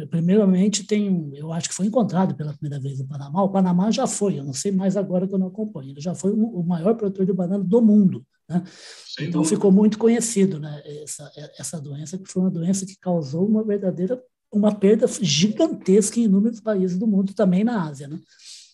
primeiramente 0.09 0.85
tem, 0.85 1.31
eu 1.35 1.51
acho 1.51 1.69
que 1.69 1.75
foi 1.75 1.87
encontrado 1.87 2.35
pela 2.35 2.53
primeira 2.53 2.81
vez 2.81 2.99
no 2.99 3.07
Panamá. 3.07 3.41
O 3.41 3.49
Panamá 3.49 3.89
já 3.89 4.05
foi, 4.05 4.37
eu 4.37 4.43
não 4.43 4.53
sei 4.53 4.71
mais 4.71 4.95
agora 4.95 5.27
que 5.27 5.33
eu 5.33 5.39
não 5.39 5.47
acompanho, 5.47 5.89
ele 5.89 6.01
já 6.01 6.13
foi 6.13 6.31
o 6.31 6.63
maior 6.63 6.93
produtor 6.95 7.25
de 7.25 7.33
banana 7.33 7.63
do 7.63 7.81
mundo. 7.81 8.23
Né? 8.47 8.63
Então 9.19 9.41
dúvida. 9.41 9.55
ficou 9.55 9.71
muito 9.71 9.97
conhecido 9.97 10.59
né, 10.59 10.81
essa, 11.01 11.31
essa 11.57 11.81
doença, 11.81 12.17
que 12.17 12.29
foi 12.29 12.43
uma 12.43 12.51
doença 12.51 12.85
que 12.85 12.97
causou 12.99 13.47
uma 13.47 13.63
verdadeira 13.63 14.21
uma 14.53 14.73
perda 14.73 15.07
gigantesca 15.19 16.19
em 16.19 16.25
inúmeros 16.25 16.61
países 16.61 16.97
do 16.97 17.07
mundo, 17.07 17.33
também 17.33 17.63
na 17.63 17.87
Ásia. 17.87 18.07
Né? 18.07 18.19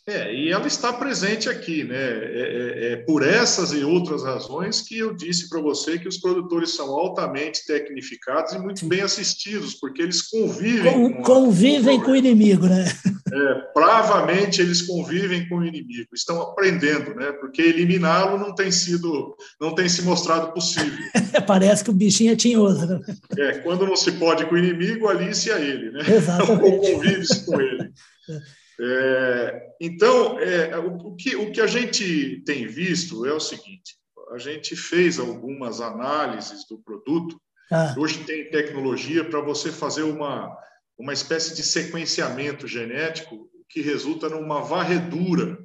É, 0.09 0.33
e 0.33 0.49
ela 0.49 0.65
está 0.65 0.91
presente 0.91 1.47
aqui, 1.47 1.83
né? 1.83 1.95
É, 1.95 2.01
é, 2.01 2.93
é, 2.93 2.95
por 2.95 3.21
essas 3.21 3.71
e 3.73 3.83
outras 3.83 4.23
razões 4.23 4.81
que 4.81 4.97
eu 4.97 5.13
disse 5.13 5.47
para 5.47 5.61
você 5.61 5.99
que 5.99 6.07
os 6.07 6.17
produtores 6.17 6.71
são 6.71 6.89
altamente 6.89 7.63
tecnificados 7.63 8.53
e 8.53 8.57
muito 8.57 8.87
bem 8.87 9.01
assistidos, 9.01 9.75
porque 9.75 10.01
eles 10.01 10.23
convivem 10.23 10.93
com, 10.93 11.13
com 11.13 11.21
convivem 11.21 12.01
com 12.01 12.09
o 12.09 12.15
inimigo, 12.15 12.65
né? 12.65 12.85
É, 13.31 13.73
bravamente 13.75 14.59
eles 14.59 14.81
convivem 14.81 15.47
com 15.47 15.57
o 15.57 15.65
inimigo, 15.65 16.09
estão 16.11 16.41
aprendendo, 16.41 17.13
né? 17.13 17.31
Porque 17.33 17.61
eliminá-lo 17.61 18.39
não 18.39 18.55
tem 18.55 18.71
sido, 18.71 19.37
não 19.61 19.75
tem 19.75 19.87
se 19.87 20.01
mostrado 20.01 20.51
possível. 20.53 20.97
Parece 21.45 21.83
que 21.83 21.91
o 21.91 21.93
bichinho 21.93 22.33
é 22.33 22.35
tinhoso, 22.35 22.87
né? 22.87 22.99
É, 23.37 23.59
quando 23.59 23.85
não 23.85 23.95
se 23.95 24.13
pode 24.13 24.43
com 24.47 24.55
o 24.55 24.57
inimigo, 24.57 25.07
alice-a 25.07 25.59
ele, 25.59 25.91
né? 25.91 25.99
Exatamente. 26.07 26.63
Ou 26.65 26.79
convive-se 26.79 27.45
com 27.45 27.61
ele. 27.61 27.91
É. 28.79 29.69
Então, 29.81 30.39
é, 30.39 30.77
o, 30.77 31.15
que, 31.15 31.36
o 31.36 31.51
que 31.51 31.59
a 31.59 31.67
gente 31.67 32.41
tem 32.45 32.65
visto 32.65 33.25
é 33.25 33.33
o 33.33 33.39
seguinte: 33.39 33.98
a 34.31 34.38
gente 34.38 34.75
fez 34.75 35.19
algumas 35.19 35.81
análises 35.81 36.65
do 36.67 36.79
produto. 36.79 37.39
Ah. 37.71 37.93
Hoje 37.98 38.24
tem 38.24 38.50
tecnologia 38.50 39.24
para 39.24 39.41
você 39.41 39.71
fazer 39.71 40.03
uma, 40.03 40.55
uma 40.98 41.13
espécie 41.13 41.55
de 41.55 41.62
sequenciamento 41.62 42.67
genético 42.67 43.50
que 43.67 43.81
resulta 43.81 44.29
numa 44.29 44.62
varredura 44.62 45.59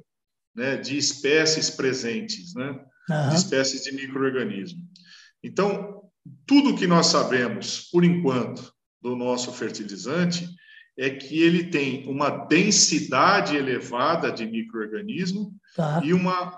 né, 0.55 0.77
de 0.77 0.97
espécies 0.97 1.69
presentes, 1.69 2.53
né, 2.53 2.79
de 3.29 3.35
espécies 3.35 3.83
de 3.83 3.91
microorganismos. 3.91 4.83
Então, 5.43 6.03
tudo 6.45 6.75
que 6.75 6.87
nós 6.87 7.07
sabemos, 7.07 7.89
por 7.91 8.03
enquanto, 8.03 8.71
do 9.01 9.15
nosso 9.15 9.51
fertilizante 9.51 10.47
é 10.97 11.09
que 11.09 11.41
ele 11.41 11.65
tem 11.65 12.07
uma 12.07 12.29
densidade 12.29 13.55
elevada 13.55 14.31
de 14.31 14.45
microorganismo 14.45 15.53
tá. 15.75 16.01
e 16.03 16.13
uma 16.13 16.57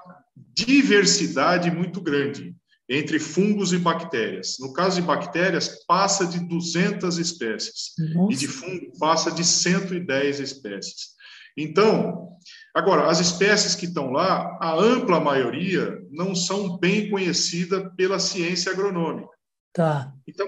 diversidade 0.53 1.71
muito 1.71 1.99
grande 1.99 2.55
entre 2.89 3.19
fungos 3.19 3.73
e 3.73 3.77
bactérias. 3.77 4.57
No 4.59 4.71
caso 4.71 5.01
de 5.01 5.07
bactérias, 5.07 5.83
passa 5.85 6.25
de 6.25 6.39
200 6.39 7.17
espécies 7.17 7.93
Nossa. 8.13 8.33
e 8.33 8.35
de 8.35 8.47
fungo 8.47 8.97
passa 8.97 9.31
de 9.31 9.43
110 9.43 10.39
espécies. 10.39 11.17
Então, 11.57 12.37
agora, 12.73 13.09
as 13.09 13.19
espécies 13.19 13.75
que 13.75 13.85
estão 13.85 14.11
lá, 14.11 14.57
a 14.61 14.75
ampla 14.75 15.19
maioria 15.19 15.99
não 16.11 16.35
são 16.35 16.77
bem 16.77 17.09
conhecidas 17.09 17.83
pela 17.97 18.19
ciência 18.19 18.71
agronômica. 18.71 19.35
Tá. 19.73 20.13
Então, 20.27 20.47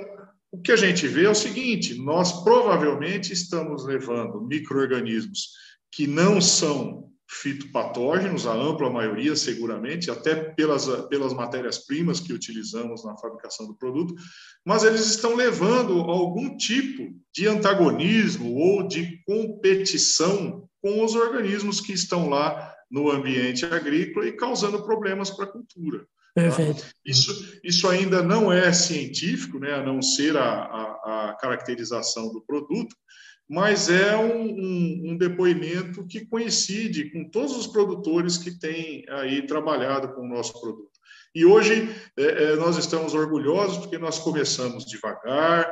o 0.51 0.61
que 0.61 0.71
a 0.71 0.75
gente 0.75 1.07
vê 1.07 1.25
é 1.25 1.29
o 1.29 1.35
seguinte: 1.35 1.95
nós 1.95 2.43
provavelmente 2.43 3.31
estamos 3.33 3.85
levando 3.85 4.41
micro-organismos 4.41 5.49
que 5.91 6.07
não 6.07 6.39
são 6.39 7.09
fitopatógenos, 7.31 8.47
a 8.47 8.53
ampla 8.53 8.89
maioria, 8.89 9.35
seguramente, 9.35 10.09
até 10.09 10.35
pelas, 10.35 10.87
pelas 11.07 11.31
matérias-primas 11.31 12.19
que 12.19 12.33
utilizamos 12.33 13.05
na 13.05 13.15
fabricação 13.17 13.67
do 13.67 13.75
produto, 13.75 14.15
mas 14.65 14.83
eles 14.83 15.05
estão 15.05 15.35
levando 15.35 15.93
algum 15.99 16.57
tipo 16.57 17.13
de 17.31 17.47
antagonismo 17.47 18.55
ou 18.55 18.87
de 18.87 19.21
competição 19.25 20.67
com 20.81 21.03
os 21.03 21.13
organismos 21.13 21.79
que 21.79 21.93
estão 21.93 22.29
lá 22.29 22.73
no 22.89 23.11
ambiente 23.11 23.63
agrícola 23.63 24.27
e 24.27 24.35
causando 24.35 24.83
problemas 24.83 25.29
para 25.29 25.45
a 25.45 25.51
cultura. 25.51 26.07
Perfeito. 26.43 26.85
Isso, 27.05 27.59
isso 27.63 27.87
ainda 27.87 28.21
não 28.21 28.51
é 28.51 28.71
científico, 28.71 29.59
né, 29.59 29.73
a 29.73 29.83
não 29.83 30.01
ser 30.01 30.37
a, 30.37 30.43
a, 30.43 31.29
a 31.29 31.37
caracterização 31.39 32.31
do 32.31 32.41
produto, 32.41 32.95
mas 33.49 33.89
é 33.89 34.15
um, 34.15 34.43
um, 34.43 35.01
um, 35.11 35.17
depoimento 35.17 36.05
que 36.05 36.25
coincide 36.25 37.11
com 37.11 37.27
todos 37.29 37.57
os 37.57 37.65
produtores 37.65 38.37
que 38.37 38.51
têm 38.51 39.03
aí 39.09 39.45
trabalhado 39.47 40.13
com 40.13 40.21
o 40.21 40.29
nosso 40.29 40.59
produto. 40.61 40.99
E 41.33 41.45
hoje 41.45 41.89
é, 42.17 42.23
é, 42.23 42.55
nós 42.55 42.77
estamos 42.77 43.15
orgulhosos 43.15 43.77
porque 43.77 43.97
nós 43.97 44.19
começamos 44.19 44.85
devagar, 44.85 45.71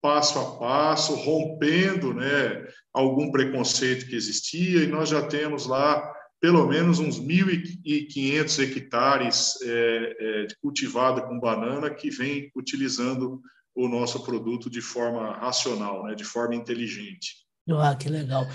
passo 0.00 0.38
a 0.38 0.58
passo, 0.58 1.14
rompendo 1.14 2.14
né, 2.14 2.66
algum 2.94 3.30
preconceito 3.30 4.06
que 4.06 4.16
existia, 4.16 4.82
e 4.82 4.86
nós 4.86 5.08
já 5.10 5.22
temos 5.26 5.66
lá 5.66 6.14
pelo 6.40 6.66
menos 6.66 6.98
uns 6.98 7.20
1.500 7.20 8.58
hectares 8.62 9.58
é, 9.62 10.16
é, 10.20 10.46
cultivado 10.62 11.22
com 11.22 11.40
banana 11.40 11.90
que 11.90 12.10
vem 12.10 12.50
utilizando 12.54 13.40
o 13.74 13.88
nosso 13.88 14.22
produto 14.24 14.70
de 14.70 14.80
forma 14.80 15.32
racional, 15.38 16.04
né, 16.04 16.14
de 16.14 16.24
forma 16.24 16.54
inteligente. 16.54 17.46
Ah, 17.70 17.94
que 17.94 18.08
legal. 18.08 18.46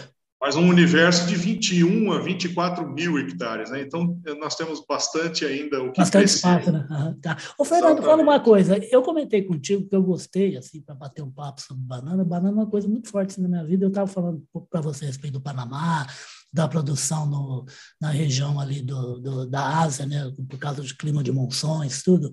Mas 0.43 0.57
um 0.57 0.67
universo 0.67 1.25
de 1.25 1.37
21 1.37 2.11
a 2.11 2.19
24 2.19 2.85
mil 2.85 3.17
hectares, 3.17 3.71
né? 3.71 3.79
Então, 3.79 4.19
nós 4.37 4.55
temos 4.57 4.83
bastante 4.85 5.45
ainda 5.45 5.81
o 5.81 5.89
que 5.89 6.01
Bastante 6.01 6.25
espaço, 6.25 6.69
né? 6.69 6.85
Uhum, 6.91 7.17
tá. 7.21 7.37
Ô, 7.57 7.63
Fernando, 7.63 7.99
Exatamente. 7.99 8.05
fala 8.05 8.23
uma 8.23 8.39
coisa. 8.41 8.77
Eu 8.91 9.01
comentei 9.03 9.41
contigo 9.43 9.87
que 9.87 9.95
eu 9.95 10.03
gostei, 10.03 10.57
assim, 10.57 10.81
para 10.81 10.95
bater 10.95 11.21
um 11.21 11.31
papo 11.31 11.61
sobre 11.61 11.81
banana. 11.83 12.25
Banana 12.25 12.49
é 12.49 12.61
uma 12.61 12.69
coisa 12.69 12.89
muito 12.89 13.07
forte 13.07 13.31
assim, 13.31 13.41
na 13.41 13.47
minha 13.47 13.63
vida. 13.63 13.85
Eu 13.85 13.87
estava 13.87 14.05
falando 14.05 14.43
para 14.69 14.81
você 14.81 15.05
a 15.05 15.07
respeito 15.07 15.31
do 15.31 15.41
Panamá, 15.41 16.05
da 16.51 16.67
produção 16.67 17.25
no, 17.25 17.65
na 18.01 18.09
região 18.09 18.59
ali 18.59 18.81
do, 18.81 19.19
do, 19.19 19.49
da 19.49 19.79
Ásia, 19.79 20.05
né, 20.05 20.29
por 20.49 20.59
causa 20.59 20.81
do 20.81 20.97
clima 20.97 21.23
de 21.23 21.31
monções, 21.31 22.03
tudo. 22.03 22.29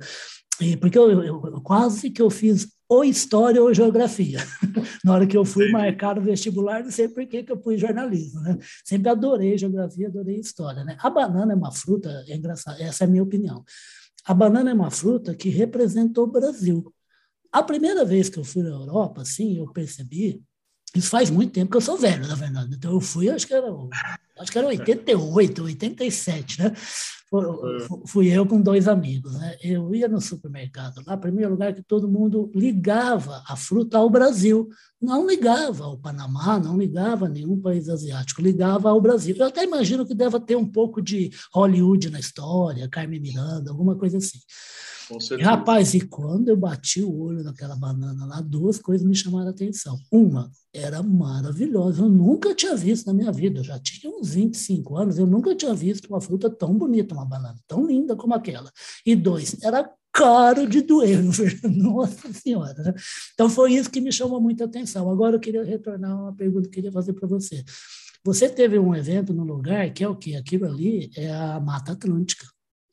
E 0.61 0.77
porque 0.77 0.99
eu, 0.99 1.13
eu, 1.13 1.23
eu, 1.23 1.61
quase 1.63 2.11
que 2.11 2.21
eu 2.21 2.29
fiz 2.29 2.67
ou 2.91 3.05
história 3.05 3.63
ou 3.63 3.73
geografia. 3.73 4.41
Na 5.05 5.13
hora 5.15 5.25
que 5.25 5.37
eu 5.37 5.45
fui 5.45 5.71
marcar 5.71 6.19
o 6.19 6.21
vestibular, 6.21 6.83
não 6.83 6.91
sei 6.91 7.09
por 7.09 7.25
que, 7.25 7.45
que 7.45 7.53
eu 7.53 7.63
fui 7.63 7.79
jornalismo, 7.79 8.41
né? 8.41 8.59
Sempre 8.85 9.09
adorei 9.09 9.57
geografia, 9.57 10.09
adorei 10.09 10.41
história, 10.41 10.83
né? 10.83 10.97
A 10.99 11.09
banana 11.09 11.53
é 11.53 11.57
uma 11.57 11.71
fruta, 11.71 12.25
é 12.27 12.35
engraçado, 12.35 12.81
essa 12.81 13.05
é 13.05 13.07
a 13.07 13.11
minha 13.11 13.23
opinião. 13.23 13.65
A 14.25 14.35
banana 14.35 14.71
é 14.71 14.75
uma 14.75 14.91
fruta 14.91 15.37
que 15.37 15.49
representou 15.49 16.25
o 16.25 16.33
Brasil. 16.33 16.93
A 17.53 17.63
primeira 17.63 18.05
vez 18.05 18.29
que 18.29 18.41
eu 18.41 18.45
fui 18.45 18.63
na 18.63 18.71
Europa, 18.71 19.23
assim, 19.23 19.57
eu 19.57 19.73
percebi 19.73 20.43
isso 20.95 21.09
faz 21.11 21.31
muito 21.31 21.53
tempo 21.53 21.71
que 21.71 21.77
eu 21.77 21.81
sou 21.81 21.97
velho, 21.97 22.27
na 22.27 22.35
verdade. 22.35 22.75
Então 22.75 22.93
eu 22.93 23.01
fui, 23.01 23.29
acho 23.29 23.47
que 23.47 23.55
era, 23.55 23.69
acho 24.39 24.51
que 24.51 24.59
era 24.59 24.67
88, 24.67 25.63
87, 25.65 26.63
né? 26.63 26.73
Fui 28.07 28.27
eu 28.27 28.45
com 28.45 28.61
dois 28.61 28.89
amigos, 28.89 29.35
né? 29.35 29.57
Eu 29.63 29.95
ia 29.95 30.09
no 30.09 30.21
supermercado 30.21 31.01
lá, 31.07 31.17
primeiro 31.17 31.53
lugar 31.53 31.73
que 31.73 31.83
todo 31.83 32.09
mundo 32.09 32.51
ligava 32.53 33.41
a 33.47 33.55
fruta 33.55 33.99
ao 33.99 34.11
Brasil, 34.11 34.69
não 35.01 35.25
ligava 35.25 35.85
ao 35.85 35.97
Panamá, 35.97 36.59
não 36.59 36.77
ligava 36.77 37.27
a 37.27 37.29
nenhum 37.29 37.61
país 37.61 37.89
asiático, 37.89 38.43
ligava 38.43 38.91
ao 38.91 39.01
Brasil. 39.01 39.37
Eu 39.39 39.47
até 39.47 39.63
imagino 39.63 40.05
que 40.05 40.13
deva 40.13 40.41
ter 40.41 40.57
um 40.57 40.67
pouco 40.67 41.01
de 41.01 41.31
Hollywood 41.55 42.11
na 42.11 42.19
história, 42.19 42.89
Carmen 42.89 43.21
Miranda, 43.21 43.71
alguma 43.71 43.95
coisa 43.95 44.19
assim. 44.19 44.41
Rapaz, 45.43 45.95
e 45.95 46.01
quando 46.01 46.49
eu 46.49 46.57
bati 46.57 47.03
o 47.03 47.19
olho 47.21 47.43
naquela 47.43 47.75
banana 47.75 48.27
lá, 48.27 48.41
duas 48.41 48.79
coisas 48.79 49.07
me 49.07 49.15
chamaram 49.15 49.49
a 49.49 49.51
atenção. 49.51 49.99
Uma, 50.11 50.51
era 50.73 51.03
maravilhosa. 51.03 52.03
Eu 52.03 52.09
nunca 52.09 52.55
tinha 52.55 52.77
visto 52.77 53.07
na 53.07 53.15
minha 53.15 53.33
vida. 53.33 53.61
Eu 53.61 53.65
já 53.65 53.79
tinha 53.79 54.13
uns 54.13 54.35
25 54.35 54.97
anos, 54.97 55.19
eu 55.19 55.27
nunca 55.27 55.55
tinha 55.55 55.75
visto 55.75 56.07
uma 56.07 56.21
fruta 56.21 56.49
tão 56.49 56.77
bonita, 56.77 57.15
uma 57.15 57.25
banana 57.25 57.59
tão 57.67 57.87
linda 57.87 58.15
como 58.15 58.35
aquela. 58.35 58.71
E 59.05 59.17
dois, 59.17 59.57
era 59.63 59.91
caro 60.13 60.69
de 60.69 60.83
doer, 60.83 61.23
nossa 61.65 62.33
senhora. 62.33 62.83
Né? 62.83 62.95
Então 63.35 63.49
foi 63.49 63.75
isso 63.75 63.91
que 63.91 64.01
me 64.01 64.13
chamou 64.13 64.41
muita 64.41 64.65
atenção. 64.65 65.11
Agora 65.11 65.37
eu 65.37 65.41
queria 65.41 65.65
retornar 65.65 66.21
uma 66.21 66.35
pergunta 66.35 66.63
que 66.63 66.69
eu 66.69 66.75
queria 66.75 66.93
fazer 66.93 67.13
para 67.13 67.29
você. 67.29 67.65
Você 68.25 68.49
teve 68.49 68.79
um 68.79 68.95
evento 68.95 69.33
no 69.33 69.45
lugar 69.45 69.91
que 69.93 70.05
é 70.05 70.09
o 70.09 70.15
que? 70.15 70.37
Aquilo 70.37 70.67
ali 70.67 71.11
é 71.17 71.33
a 71.33 71.59
Mata 71.59 71.93
Atlântica 71.93 72.45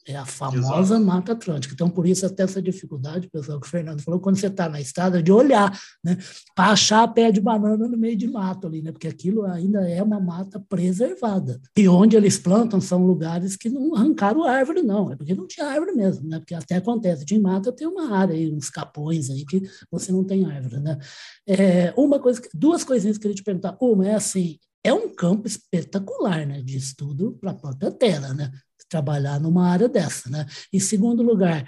É 0.07 0.15
a 0.15 0.25
famosa 0.25 0.95
Exato. 0.95 1.05
Mata 1.05 1.31
Atlântica. 1.33 1.73
Então, 1.73 1.89
por 1.89 2.07
isso, 2.07 2.25
até 2.25 2.43
essa 2.43 2.61
dificuldade, 2.61 3.29
pessoal, 3.29 3.59
que 3.59 3.67
o 3.67 3.69
Fernando 3.69 4.01
falou, 4.01 4.21
quando 4.21 4.37
você 4.37 4.47
está 4.47 4.69
na 4.69 4.79
estrada, 4.79 5.21
de 5.21 5.33
olhar, 5.33 5.77
né? 6.01 6.17
Para 6.55 6.71
achar 6.71 7.05
pé 7.09 7.29
de 7.29 7.41
banana 7.41 7.89
no 7.89 7.97
meio 7.97 8.15
de 8.15 8.25
mato 8.25 8.67
ali, 8.67 8.81
né? 8.81 8.93
Porque 8.93 9.07
aquilo 9.07 9.43
ainda 9.45 9.85
é 9.89 10.01
uma 10.01 10.17
mata 10.17 10.63
preservada. 10.69 11.59
E 11.77 11.89
onde 11.89 12.15
eles 12.15 12.37
plantam 12.37 12.79
são 12.79 13.05
lugares 13.05 13.57
que 13.57 13.67
não 13.67 13.95
arrancaram 13.95 14.45
árvore, 14.45 14.81
não. 14.81 15.11
É 15.11 15.15
porque 15.17 15.35
não 15.35 15.45
tinha 15.45 15.67
árvore 15.67 15.91
mesmo, 15.91 16.25
né? 16.25 16.39
Porque 16.39 16.55
até 16.55 16.77
acontece, 16.77 17.25
de 17.25 17.37
mata 17.37 17.73
tem 17.73 17.85
uma 17.85 18.15
área 18.15 18.33
aí, 18.33 18.49
uns 18.49 18.69
capões 18.69 19.29
aí 19.29 19.45
que 19.45 19.61
você 19.91 20.13
não 20.13 20.23
tem 20.23 20.45
árvore, 20.45 20.79
né? 20.79 20.97
É, 21.45 21.93
uma 21.97 22.17
coisa, 22.17 22.41
duas 22.53 22.85
coisinhas 22.85 23.17
que 23.17 23.27
eu 23.27 23.31
queria 23.31 23.35
te 23.35 23.43
perguntar. 23.43 23.75
Uma 23.81 24.07
é 24.07 24.15
assim, 24.15 24.57
é 24.83 24.93
um 24.93 25.13
campo 25.13 25.47
espetacular 25.47 26.45
né, 26.45 26.61
de 26.61 26.77
estudo 26.77 27.37
para 27.41 27.51
a 27.51 27.55
própria 27.55 27.91
tela, 27.91 28.33
né? 28.33 28.49
Trabalhar 28.89 29.39
numa 29.39 29.67
área 29.67 29.87
dessa. 29.87 30.29
Né? 30.29 30.45
Em 30.71 30.79
segundo 30.79 31.21
lugar, 31.23 31.65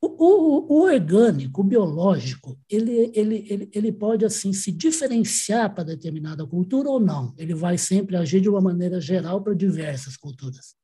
o, 0.00 0.74
o, 0.74 0.82
orgânico, 0.82 1.62
o 1.62 1.64
biológico, 1.64 2.58
ele, 2.68 3.10
ele, 3.14 3.46
ele, 3.48 3.70
ele 3.72 3.92
pode 3.92 4.24
assim 4.24 4.52
se 4.52 4.70
diferenciar 4.70 5.74
para 5.74 5.84
determinada 5.84 6.46
cultura 6.46 6.90
ou 6.90 7.00
não? 7.00 7.34
Ele 7.38 7.54
vai 7.54 7.78
sempre 7.78 8.16
agir 8.16 8.40
de 8.40 8.48
uma 8.48 8.60
maneira 8.60 9.00
geral 9.00 9.42
para 9.42 9.54
diversas 9.54 10.16
culturas? 10.16 10.74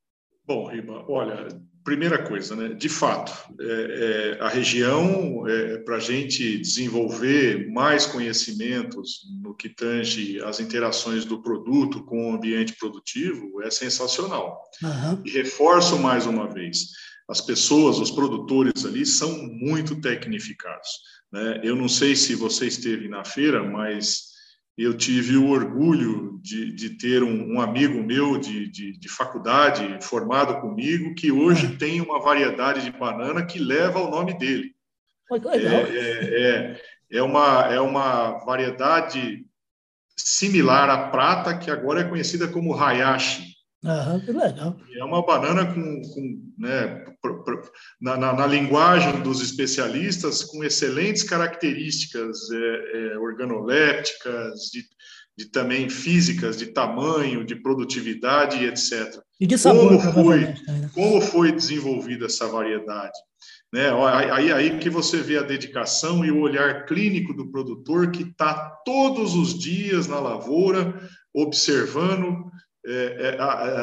Bom, 0.46 0.66
Riba, 0.66 1.04
olha, 1.08 1.48
primeira 1.84 2.22
coisa, 2.22 2.54
né? 2.54 2.68
De 2.74 2.88
fato, 2.88 3.32
é, 3.60 4.36
é, 4.38 4.44
a 4.44 4.48
região, 4.48 5.46
é, 5.48 5.78
para 5.78 5.96
a 5.96 6.00
gente 6.00 6.58
desenvolver 6.58 7.70
mais 7.70 8.06
conhecimentos 8.06 9.20
no 9.42 9.54
que 9.54 9.68
tange 9.68 10.40
as 10.42 10.60
interações 10.60 11.24
do 11.24 11.42
produto 11.42 12.04
com 12.04 12.30
o 12.30 12.34
ambiente 12.34 12.74
produtivo, 12.78 13.62
é 13.62 13.70
sensacional. 13.70 14.60
Uhum. 14.82 15.22
E 15.24 15.30
reforço 15.30 15.98
mais 15.98 16.26
uma 16.26 16.48
vez, 16.48 16.90
as 17.28 17.40
pessoas, 17.40 17.98
os 17.98 18.10
produtores 18.10 18.84
ali 18.84 19.06
são 19.06 19.30
muito 19.44 20.00
tecnificados. 20.00 20.88
Né? 21.32 21.60
Eu 21.62 21.76
não 21.76 21.88
sei 21.88 22.16
se 22.16 22.34
você 22.34 22.66
esteve 22.66 23.08
na 23.08 23.24
feira, 23.24 23.62
mas 23.62 24.29
eu 24.80 24.96
tive 24.96 25.36
o 25.36 25.50
orgulho 25.50 26.40
de, 26.42 26.72
de 26.72 26.90
ter 26.96 27.22
um, 27.22 27.56
um, 27.56 27.60
amigo 27.60 28.02
meu 28.02 28.38
de, 28.38 28.66
de, 28.66 28.98
de, 28.98 29.08
faculdade 29.10 30.02
formado 30.02 30.58
comigo 30.58 31.14
que 31.14 31.30
hoje 31.30 31.66
é. 31.66 31.76
tem 31.76 32.00
uma 32.00 32.18
variedade 32.18 32.82
de 32.82 32.90
banana 32.90 33.44
que 33.44 33.58
leva 33.58 34.00
o 34.00 34.10
nome 34.10 34.38
dele. 34.38 34.74
É, 35.52 35.58
é, 35.58 36.40
é, 36.40 36.82
é, 37.18 37.22
uma, 37.22 37.66
é 37.70 37.78
uma 37.78 38.38
variedade 38.38 39.44
similar 40.16 40.88
à 40.88 41.10
prata 41.10 41.58
que 41.58 41.70
agora 41.70 42.00
é 42.00 42.08
conhecida 42.08 42.48
como 42.48 42.74
Hayashi. 42.74 43.49
Aham, 43.84 44.20
que 44.20 44.30
legal. 44.30 44.76
É 44.94 45.04
uma 45.04 45.24
banana 45.24 45.64
com, 45.64 46.02
com 46.02 46.52
né, 46.58 47.02
na, 48.00 48.16
na, 48.16 48.32
na, 48.34 48.46
linguagem 48.46 49.22
dos 49.22 49.40
especialistas, 49.40 50.44
com 50.44 50.62
excelentes 50.62 51.22
características 51.22 52.50
é, 52.50 53.14
é, 53.14 53.18
organolépticas, 53.18 54.70
de, 54.70 54.82
de, 55.38 55.50
também 55.50 55.88
físicas, 55.88 56.58
de 56.58 56.66
tamanho, 56.66 57.42
de 57.42 57.56
produtividade, 57.56 58.66
etc. 58.66 59.18
E 59.40 59.46
de 59.46 59.56
sabor, 59.56 59.98
como 59.98 60.12
foi, 60.12 60.40
né? 60.40 60.90
como 60.92 61.20
foi 61.22 61.50
desenvolvida 61.50 62.26
essa 62.26 62.46
variedade? 62.46 63.18
Né? 63.72 63.88
Aí, 64.34 64.52
aí 64.52 64.78
que 64.78 64.90
você 64.90 65.22
vê 65.22 65.38
a 65.38 65.42
dedicação 65.42 66.22
e 66.22 66.30
o 66.30 66.40
olhar 66.40 66.84
clínico 66.84 67.32
do 67.32 67.50
produtor 67.50 68.10
que 68.10 68.24
está 68.24 68.76
todos 68.84 69.34
os 69.34 69.58
dias 69.58 70.06
na 70.06 70.20
lavoura, 70.20 71.00
observando 71.32 72.50
é, 72.86 72.92
é, 72.92 73.36
é, 73.36 73.40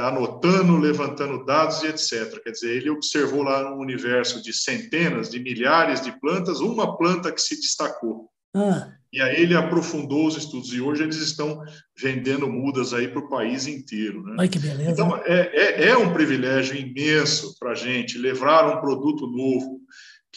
anotando, 0.07 0.77
levantando 0.77 1.45
dados 1.45 1.83
e 1.83 1.87
etc. 1.87 2.41
Quer 2.43 2.51
dizer, 2.51 2.77
ele 2.77 2.89
observou 2.89 3.43
lá 3.43 3.71
um 3.71 3.79
universo 3.79 4.41
de 4.41 4.51
centenas, 4.51 5.29
de 5.29 5.39
milhares 5.39 6.01
de 6.01 6.11
plantas, 6.19 6.61
uma 6.61 6.97
planta 6.97 7.31
que 7.31 7.41
se 7.41 7.55
destacou. 7.55 8.29
Ah. 8.55 8.91
E 9.13 9.21
aí 9.21 9.41
ele 9.41 9.55
aprofundou 9.55 10.27
os 10.27 10.35
estudos 10.35 10.73
e 10.73 10.81
hoje 10.81 11.03
eles 11.03 11.17
estão 11.17 11.61
vendendo 11.97 12.47
mudas 12.47 12.93
aí 12.93 13.07
para 13.07 13.19
o 13.19 13.29
país 13.29 13.67
inteiro. 13.67 14.23
Né? 14.23 14.35
Ai, 14.39 14.49
que 14.49 14.59
beleza. 14.59 14.91
Então, 14.91 15.15
é, 15.25 15.83
é, 15.83 15.89
é 15.89 15.97
um 15.97 16.11
privilégio 16.11 16.75
imenso 16.75 17.55
para 17.59 17.71
a 17.71 17.75
gente 17.75 18.17
levar 18.17 18.67
um 18.67 18.81
produto 18.81 19.27
novo 19.27 19.76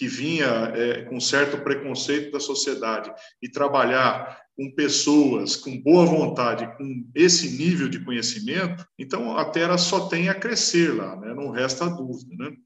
que 0.00 0.08
vinha 0.08 0.46
é, 0.46 1.02
com 1.02 1.20
certo 1.20 1.58
preconceito 1.58 2.32
da 2.32 2.40
sociedade 2.40 3.12
e 3.42 3.50
trabalhar 3.50 4.40
com 4.56 4.74
pessoas 4.74 5.56
com 5.56 5.78
boa 5.78 6.06
vontade, 6.06 6.74
com 6.78 7.06
esse 7.14 7.58
nível 7.58 7.86
de 7.86 8.02
conhecimento, 8.02 8.82
então 8.98 9.36
a 9.36 9.44
Terra 9.44 9.76
só 9.76 10.08
tem 10.08 10.30
a 10.30 10.34
crescer 10.34 10.94
lá, 10.94 11.16
né? 11.16 11.34
não 11.34 11.50
resta 11.50 11.86
dúvida. 11.86 12.34
Né? 12.34 12.56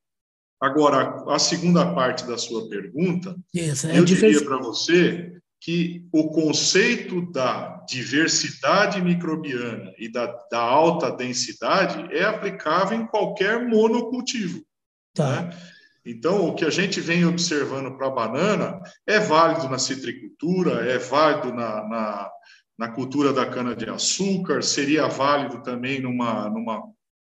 Agora, 0.63 1.25
a 1.27 1.39
segunda 1.41 1.93
parte 1.93 2.25
da 2.25 2.39
sua 2.39 2.69
pergunta, 2.69 3.37
Isso, 3.53 3.89
é 3.89 3.99
eu 3.99 4.05
diria 4.05 4.41
para 4.45 4.59
você 4.59 5.33
que 5.61 6.07
o 6.13 6.29
conceito 6.29 7.33
da 7.33 7.85
diversidade 7.89 9.03
microbiana 9.03 9.93
e 9.99 10.09
da, 10.09 10.27
da 10.53 10.61
alta 10.61 11.11
densidade 11.11 12.15
é 12.15 12.23
aplicável 12.23 12.97
em 12.97 13.09
qualquer 13.09 13.67
monocultivo. 13.67 14.65
Tá. 15.13 15.43
Né? 15.43 15.74
Então, 16.07 16.47
o 16.47 16.55
que 16.55 16.65
a 16.65 16.71
gente 16.71 17.01
vem 17.01 17.25
observando 17.25 17.97
para 17.97 18.09
a 18.09 18.11
banana 18.11 18.81
é 19.07 19.19
válido 19.19 19.69
na 19.71 19.79
citricultura, 19.79 20.85
é 20.85 20.99
válido 20.99 21.53
na, 21.53 21.89
na, 21.89 22.31
na 22.79 22.89
cultura 22.89 23.33
da 23.33 23.47
cana-de-açúcar, 23.47 24.63
seria 24.63 25.09
válido 25.09 25.63
também 25.63 26.01
numa, 26.01 26.51
numa, 26.51 26.83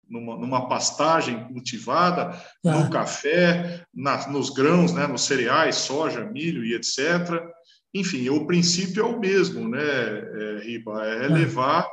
numa, 0.10 0.38
numa 0.38 0.68
pastagem 0.68 1.46
cultivada, 1.46 2.38
ah. 2.66 2.72
no 2.72 2.90
café, 2.90 3.86
na, 3.94 4.28
nos 4.28 4.50
grãos, 4.50 4.92
né, 4.92 5.08
nos 5.08 5.22
cereais, 5.22 5.76
soja, 5.76 6.26
milho 6.26 6.66
e 6.66 6.74
etc. 6.74 7.42
Enfim, 7.94 8.28
o 8.28 8.46
princípio 8.46 9.04
é 9.04 9.06
o 9.06 9.18
mesmo, 9.18 9.70
né, 9.70 9.80
é, 9.82 10.60
Riba? 10.64 11.06
É 11.06 11.30
levar 11.30 11.88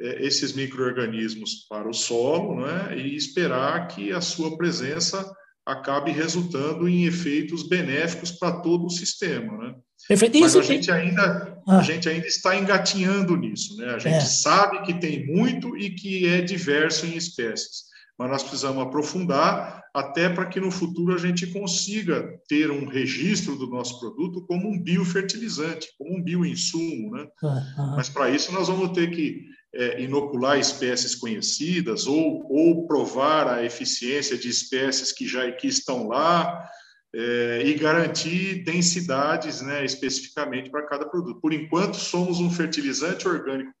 é, 0.00 0.24
esses 0.24 0.54
micro-organismos 0.54 1.66
para 1.68 1.86
o 1.86 1.92
solo 1.92 2.64
né, 2.66 2.96
e 2.96 3.14
esperar 3.14 3.86
que 3.88 4.12
a 4.12 4.22
sua 4.22 4.56
presença 4.56 5.30
acabe 5.64 6.10
resultando 6.10 6.88
em 6.88 7.04
efeitos 7.04 7.62
benéficos 7.62 8.32
para 8.32 8.60
todo 8.60 8.86
o 8.86 8.90
sistema, 8.90 9.56
né? 9.58 9.74
Perfeito. 10.08 10.40
Mas 10.40 10.56
a 10.56 10.62
gente 10.62 10.90
ainda 10.90 11.62
ah. 11.66 11.78
a 11.78 11.82
gente 11.82 12.08
ainda 12.08 12.26
está 12.26 12.56
engatinhando 12.56 13.36
nisso, 13.36 13.76
né? 13.76 13.94
A 13.94 13.98
gente 13.98 14.16
é. 14.16 14.20
sabe 14.20 14.82
que 14.82 14.94
tem 14.94 15.26
muito 15.26 15.76
e 15.76 15.90
que 15.90 16.26
é 16.26 16.40
diverso 16.40 17.06
em 17.06 17.16
espécies, 17.16 17.84
mas 18.18 18.28
nós 18.28 18.42
precisamos 18.42 18.82
aprofundar 18.82 19.80
até 19.94 20.28
para 20.28 20.46
que 20.46 20.58
no 20.58 20.70
futuro 20.70 21.14
a 21.14 21.18
gente 21.18 21.46
consiga 21.48 22.26
ter 22.48 22.70
um 22.70 22.86
registro 22.86 23.56
do 23.56 23.68
nosso 23.68 24.00
produto 24.00 24.44
como 24.46 24.68
um 24.68 24.82
biofertilizante, 24.82 25.88
como 25.98 26.18
um 26.18 26.22
bioinsumo, 26.22 27.12
né? 27.12 27.26
Ah, 27.44 27.74
ah. 27.78 27.94
Mas 27.96 28.08
para 28.08 28.30
isso 28.30 28.52
nós 28.52 28.68
vamos 28.68 28.90
ter 28.90 29.10
que 29.10 29.42
é, 29.74 30.02
inocular 30.02 30.58
espécies 30.58 31.14
conhecidas 31.14 32.06
ou, 32.06 32.46
ou 32.50 32.86
provar 32.86 33.48
a 33.48 33.64
eficiência 33.64 34.36
de 34.36 34.48
espécies 34.48 35.12
que 35.12 35.26
já 35.26 35.50
que 35.52 35.66
estão 35.66 36.08
lá 36.08 36.68
é, 37.14 37.62
e 37.64 37.74
garantir 37.74 38.64
densidades 38.64 39.60
né, 39.60 39.84
especificamente 39.84 40.70
para 40.70 40.86
cada 40.86 41.06
produto. 41.06 41.40
Por 41.40 41.52
enquanto, 41.52 41.96
somos 41.96 42.40
um 42.40 42.50
fertilizante 42.50 43.28
orgânico 43.28 43.72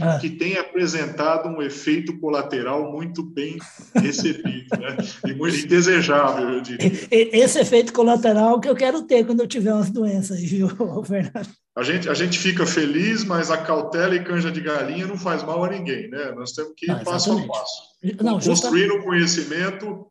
ah. 0.00 0.18
que 0.18 0.30
tem 0.30 0.56
apresentado 0.56 1.48
um 1.48 1.62
efeito 1.62 2.18
colateral 2.18 2.90
muito 2.92 3.22
bem 3.22 3.58
recebido 3.94 4.68
né, 4.78 4.96
e 5.26 5.34
muito 5.34 5.66
desejável, 5.66 6.50
eu 6.50 6.60
diria. 6.60 6.92
Esse 7.10 7.60
efeito 7.60 7.92
colateral 7.92 8.60
que 8.60 8.68
eu 8.68 8.74
quero 8.74 9.02
ter 9.02 9.24
quando 9.24 9.40
eu 9.40 9.46
tiver 9.46 9.72
umas 9.72 9.90
doenças, 9.90 10.40
viu, 10.40 10.68
Fernando? 11.04 11.48
A 11.76 11.82
gente, 11.82 12.08
a 12.08 12.14
gente 12.14 12.38
fica 12.38 12.64
feliz, 12.64 13.24
mas 13.24 13.50
a 13.50 13.56
cautela 13.56 14.14
e 14.14 14.22
canja 14.22 14.50
de 14.50 14.60
galinha 14.60 15.08
não 15.08 15.18
faz 15.18 15.42
mal 15.42 15.64
a 15.64 15.68
ninguém, 15.68 16.08
né? 16.08 16.30
Nós 16.30 16.52
temos 16.52 16.72
que 16.76 16.86
ir 16.86 16.90
ah, 16.90 17.02
passo 17.04 17.32
a 17.32 17.46
passo. 17.46 17.82
Não, 18.22 18.38
Construir 18.38 18.92
o 18.92 19.02
conhecimento 19.02 20.06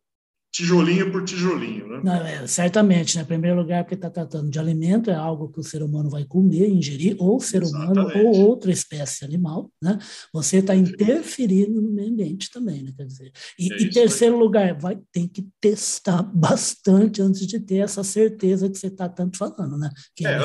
tijolinho 0.54 1.12
por 1.12 1.24
tijolinho, 1.24 1.88
né? 1.88 2.02
Não, 2.04 2.13
é, 2.13 2.46
certamente, 2.46 3.18
né? 3.18 3.24
Em 3.24 3.26
primeiro 3.26 3.58
lugar, 3.58 3.84
porque 3.84 3.96
está 3.96 4.08
tratando 4.08 4.52
de 4.52 4.60
alimento, 4.60 5.10
é 5.10 5.16
algo 5.16 5.52
que 5.52 5.60
o 5.60 5.63
ser 5.63 5.82
humano 5.82 6.12
vai 6.12 6.26
comer, 6.26 6.70
ingerir, 6.70 7.16
ou 7.18 7.38
o 7.38 7.39
ser 7.39 7.63
Exatamente. 7.63 8.00
humano 8.00 8.28
ou 8.28 8.50
outra 8.50 8.72
espécie 8.72 9.26
animal, 9.26 9.72
né? 9.82 9.98
Você 10.32 10.58
está 10.58 10.76
interferindo 10.76 11.82
no 11.82 11.92
meio 11.92 12.12
ambiente 12.12 12.52
também, 12.52 12.84
né? 12.84 12.94
Quer 12.96 13.08
dizer, 13.08 13.32
e, 13.58 13.74
é 13.74 13.84
em 13.84 13.89
terceiro 13.89 14.36
aí. 14.36 14.42
lugar, 14.42 14.80
vai 14.80 15.00
ter 15.12 15.28
que 15.28 15.48
testar 15.60 16.22
bastante 16.32 17.20
antes 17.20 17.48
de 17.48 17.60
ter 17.60 17.78
essa 17.78 18.04
certeza 18.04 18.70
que 18.70 18.78
você 18.78 18.88
está 18.88 19.10
tanto 19.10 19.39
falando, 19.39 19.76
né? 19.76 19.89
Que 20.16 20.28
é, 20.28 20.38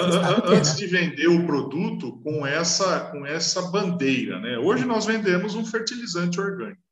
antes 0.47 0.75
de 0.75 0.87
vender 0.87 1.29
o 1.29 1.45
produto 1.45 2.19
com 2.23 2.47
essa, 2.47 3.11
com 3.11 3.27
essa 3.27 3.61
bandeira, 3.71 4.41
né? 4.41 4.57
Hoje 4.57 4.87
nós 4.87 5.05
vendemos 5.05 5.55
um 5.55 5.67
fertilizante 5.67 6.41
orgânico. 6.41 6.88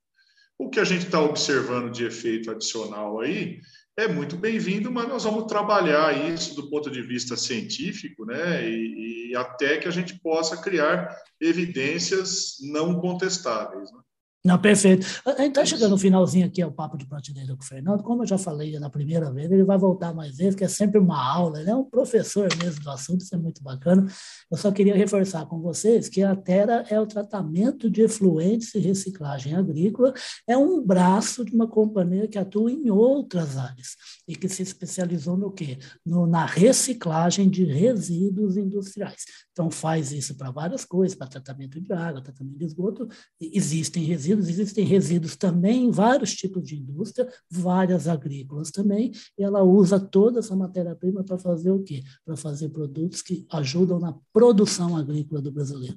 O 0.59 0.71
que 0.71 0.81
a 0.81 0.85
gente 0.85 1.07
está 1.07 1.21
observando 1.21 1.91
de 1.91 2.05
efeito 2.05 2.51
adicional 2.51 3.21
aí 3.21 3.61
é 3.99 4.07
muito 4.07 4.37
bem-vindo, 4.37 4.93
mas 4.93 5.09
nós 5.09 5.25
vamos 5.25 5.45
trabalhar 5.45 6.15
isso 6.33 6.55
do 6.55 6.69
ponto 6.69 6.91
de 6.91 7.01
vista 7.03 7.37
científico, 7.37 8.27
né? 8.27 8.69
E, 8.69 9.31
e 9.31 9.37
até 9.37 9.79
que 9.79 9.89
a 9.89 9.91
gente 9.91 10.19
possa 10.21 10.57
criar 10.57 11.15
evidências 11.41 12.57
não 12.61 13.01
contestáveis. 13.01 13.91
Né? 13.91 13.99
Não, 14.47 14.57
perfeito. 14.61 15.05
A 15.27 15.31
gente 15.31 15.49
está 15.49 15.65
chegando 15.65 15.91
no 15.91 15.99
finalzinho 15.99 16.47
aqui 16.47 16.63
ao 16.63 16.71
papo 16.71 16.97
de 16.97 17.05
prateleira 17.05 17.57
com 17.57 17.65
o 17.65 17.67
Fernando. 17.67 18.05
Como 18.05 18.23
eu 18.23 18.27
já 18.29 18.39
falei 18.39 18.79
na 18.79 18.89
primeira 18.89 19.29
vez, 19.33 19.51
ele 19.51 19.65
vai 19.65 19.77
voltar 19.77 20.15
mais 20.15 20.37
vezes, 20.37 20.55
que 20.55 20.63
é 20.63 20.69
sempre 20.69 21.01
uma 21.01 21.21
aula, 21.21 21.61
ele 21.61 21.69
é 21.69 21.75
um 21.75 21.83
professor 21.83 22.49
mesmo 22.63 22.81
do 22.81 22.89
assunto, 22.89 23.23
isso 23.23 23.35
é 23.35 23.39
muito 23.39 23.61
bacana. 23.61 24.07
Eu 24.49 24.57
só 24.57 24.71
queria 24.71 24.95
reforçar 24.95 25.47
com 25.47 25.61
vocês 25.61 26.09
que 26.09 26.23
a 26.23 26.37
Terra 26.37 26.85
é 26.89 27.01
o 27.01 27.07
tratamento 27.07 27.91
de 27.91 28.03
efluentes 28.03 28.73
e 28.77 28.79
reciclagem 28.79 29.53
agrícola, 29.53 30.15
é 30.47 30.57
um 30.57 30.81
braço 30.81 31.45
de 31.45 31.53
uma 31.53 31.67
companhia 31.67 32.29
que 32.29 32.39
atua 32.39 32.71
em 32.71 32.89
outras 32.89 33.57
áreas 33.57 33.97
e 34.29 34.37
que 34.37 34.49
se 34.49 34.63
especializou 34.63 35.37
no 35.37 35.51
quê? 35.51 35.77
No, 36.05 36.25
na 36.25 36.47
reciclagem 36.47 37.51
de 37.51 37.65
resíduos 37.65 38.57
industriais. 38.57 39.25
Então, 39.57 39.71
faz 39.71 40.13
isso 40.13 40.35
para 40.37 40.51
várias 40.51 40.85
coisas, 40.85 41.17
para 41.17 41.29
tratamento 41.29 41.81
de 41.81 41.91
água, 41.91 42.21
tratamento 42.21 42.59
de 42.59 42.65
esgoto. 42.67 43.09
Existem 43.41 44.05
resíduos, 44.05 44.51
existem 44.51 44.85
resíduos 44.85 45.35
também 45.35 45.87
em 45.87 45.91
vários 45.91 46.35
tipos 46.35 46.63
de 46.63 46.77
indústria, 46.77 47.27
várias 47.51 48.07
agrícolas 48.07 48.71
também, 48.71 49.13
e 49.39 49.43
ela 49.43 49.63
usa 49.63 49.99
toda 49.99 50.41
essa 50.41 50.55
matéria-prima 50.55 51.25
para 51.25 51.39
fazer 51.39 51.71
o 51.71 51.83
quê? 51.83 52.03
Para 52.23 52.37
fazer 52.37 52.69
produtos 52.69 53.23
que 53.23 53.47
ajudam 53.51 53.99
na 53.99 54.15
produção 54.31 54.95
agrícola 54.95 55.41
do 55.41 55.51
brasileiro. 55.51 55.97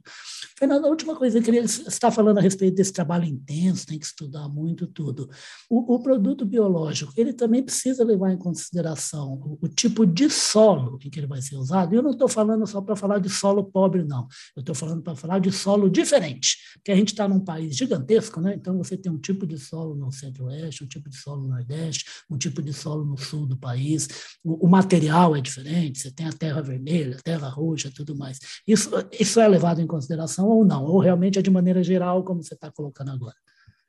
Fernando, 0.58 0.86
a 0.86 0.90
última 0.90 1.14
coisa, 1.14 1.42
queria, 1.42 1.68
você 1.68 1.82
está 1.82 2.10
falando 2.10 2.38
a 2.38 2.42
respeito 2.42 2.76
desse 2.76 2.94
trabalho 2.94 3.26
intenso, 3.26 3.86
tem 3.86 4.00
que 4.00 4.06
estudar 4.06 4.48
muito 4.48 4.88
tudo. 4.88 5.30
O, 5.70 5.96
o 5.96 6.00
produto 6.02 6.46
biológico, 6.46 7.12
ele 7.18 7.34
também 7.34 7.62
precisa 7.62 8.06
levar 8.06 8.32
em 8.32 8.38
consideração 8.38 9.34
o, 9.34 9.58
o 9.62 9.68
tipo 9.68 10.06
de 10.06 10.30
solo 10.30 10.98
em 11.04 11.10
que 11.10 11.20
ele 11.20 11.28
vai 11.28 11.42
ser 11.42 11.58
usado. 11.58 11.94
Eu 11.94 12.02
não 12.02 12.12
estou 12.12 12.30
falando 12.30 12.66
só 12.66 12.80
para 12.80 12.96
falar 12.96 13.20
de 13.20 13.30
solo 13.30 13.49
solo 13.50 13.64
pobre, 13.64 14.04
não. 14.04 14.28
Eu 14.56 14.60
estou 14.60 14.76
falando 14.76 15.02
para 15.02 15.16
falar 15.16 15.40
de 15.40 15.52
solo 15.52 15.90
diferente, 15.90 16.58
porque 16.76 16.92
a 16.92 16.96
gente 16.96 17.10
está 17.10 17.28
num 17.28 17.40
país 17.40 17.76
gigantesco, 17.76 18.40
né? 18.40 18.54
então 18.56 18.78
você 18.78 18.96
tem 18.96 19.12
um 19.12 19.18
tipo 19.18 19.46
de 19.48 19.58
solo 19.58 19.96
no 19.96 20.12
centro-oeste, 20.12 20.84
um 20.84 20.88
tipo 20.88 21.10
de 21.10 21.18
solo 21.18 21.42
no 21.42 21.50
nordeste, 21.50 22.06
um 22.30 22.38
tipo 22.38 22.62
de 22.62 22.74
solo 22.74 23.04
no 23.04 23.18
sul 23.18 23.46
do 23.46 23.58
país, 23.58 24.08
o, 24.44 24.68
o 24.68 24.70
material 24.70 25.36
é 25.36 25.42
diferente, 25.42 26.00
você 26.00 26.12
tem 26.12 26.28
a 26.28 26.34
terra 26.34 26.62
vermelha, 26.62 27.18
a 27.18 27.22
terra 27.22 27.50
roxa, 27.50 27.92
tudo 27.94 28.16
mais. 28.16 28.40
Isso, 28.68 28.92
isso 29.20 29.40
é 29.40 29.48
levado 29.48 29.82
em 29.82 29.88
consideração 29.88 30.48
ou 30.48 30.64
não? 30.64 30.84
Ou 30.86 31.00
realmente 31.00 31.40
é 31.40 31.42
de 31.42 31.50
maneira 31.50 31.82
geral, 31.84 32.24
como 32.24 32.44
você 32.44 32.54
está 32.54 32.72
colocando 32.72 33.12
agora? 33.12 33.36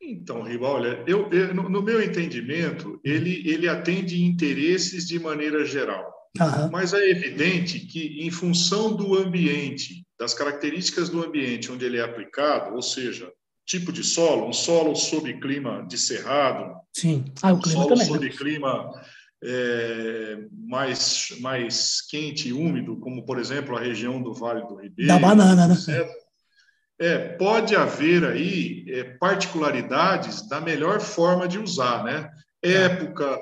Então, 0.02 0.42
Riba, 0.42 0.66
olha, 0.66 1.04
eu, 1.06 1.30
eu, 1.30 1.54
no 1.54 1.82
meu 1.82 2.02
entendimento, 2.02 2.98
ele, 3.04 3.46
ele 3.46 3.68
atende 3.68 4.24
interesses 4.24 5.06
de 5.06 5.18
maneira 5.18 5.62
geral. 5.64 6.19
Uhum. 6.38 6.70
Mas 6.70 6.92
é 6.92 7.10
evidente 7.10 7.80
que, 7.80 8.24
em 8.24 8.30
função 8.30 8.94
do 8.94 9.16
ambiente, 9.16 10.04
das 10.18 10.32
características 10.32 11.08
do 11.08 11.24
ambiente 11.24 11.72
onde 11.72 11.84
ele 11.84 11.98
é 11.98 12.02
aplicado, 12.02 12.74
ou 12.74 12.82
seja, 12.82 13.30
tipo 13.66 13.92
de 13.92 14.04
solo, 14.04 14.48
um 14.48 14.52
solo 14.52 14.94
sob 14.94 15.32
clima 15.40 15.84
de 15.88 15.98
cerrado, 15.98 16.74
Sim. 16.92 17.24
Ah, 17.42 17.52
o 17.52 17.60
clima 17.60 17.82
solo 17.82 17.88
também, 17.94 18.06
sob 18.06 18.26
né? 18.26 18.32
clima 18.32 18.90
é, 19.42 20.38
mais, 20.52 21.28
mais 21.40 22.00
quente 22.02 22.48
e 22.48 22.52
úmido, 22.52 22.96
como, 22.98 23.24
por 23.24 23.38
exemplo, 23.38 23.76
a 23.76 23.80
região 23.80 24.22
do 24.22 24.34
Vale 24.34 24.66
do 24.66 24.76
Ribeiro. 24.76 25.08
Da 25.08 25.18
banana, 25.18 25.66
né? 25.66 25.76
É, 26.98 27.18
pode 27.36 27.74
haver 27.74 28.24
aí 28.24 28.84
é, 28.88 29.04
particularidades 29.04 30.46
da 30.46 30.60
melhor 30.60 31.00
forma 31.00 31.48
de 31.48 31.58
usar, 31.58 32.04
né? 32.04 32.22
Tá. 32.22 32.68
Época, 32.68 33.40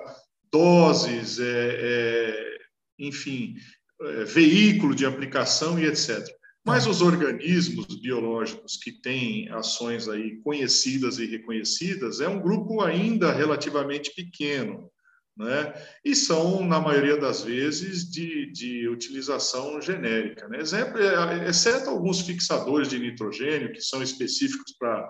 doses, 0.51 1.41
é, 1.41 1.45
é 1.81 2.58
enfim, 2.99 3.55
é, 4.01 4.25
veículo 4.25 4.95
de 4.95 5.07
aplicação 5.07 5.79
e 5.79 5.87
etc. 5.87 6.27
Mas 6.65 6.87
os 6.87 7.01
organismos 7.01 7.87
biológicos 8.01 8.77
que 8.77 8.93
têm 8.93 9.49
ações 9.51 10.09
aí 10.09 10.37
conhecidas 10.43 11.19
e 11.19 11.25
reconhecidas 11.25 12.21
é 12.21 12.29
um 12.29 12.41
grupo 12.41 12.83
ainda 12.83 13.33
relativamente 13.33 14.13
pequeno, 14.15 14.91
né? 15.37 15.73
E 16.05 16.15
são, 16.15 16.67
na 16.67 16.81
maioria 16.81 17.17
das 17.17 17.43
vezes, 17.43 18.11
de, 18.11 18.53
de 18.53 18.89
utilização 18.89 19.81
genérica. 19.81 20.49
Né? 20.49 20.59
Exemplo, 20.61 21.01
é, 21.01 21.49
exceto 21.49 21.89
alguns 21.89 22.21
fixadores 22.21 22.89
de 22.89 22.99
nitrogênio, 22.99 23.73
que 23.73 23.81
são 23.81 24.03
específicos 24.03 24.75
para 24.79 25.09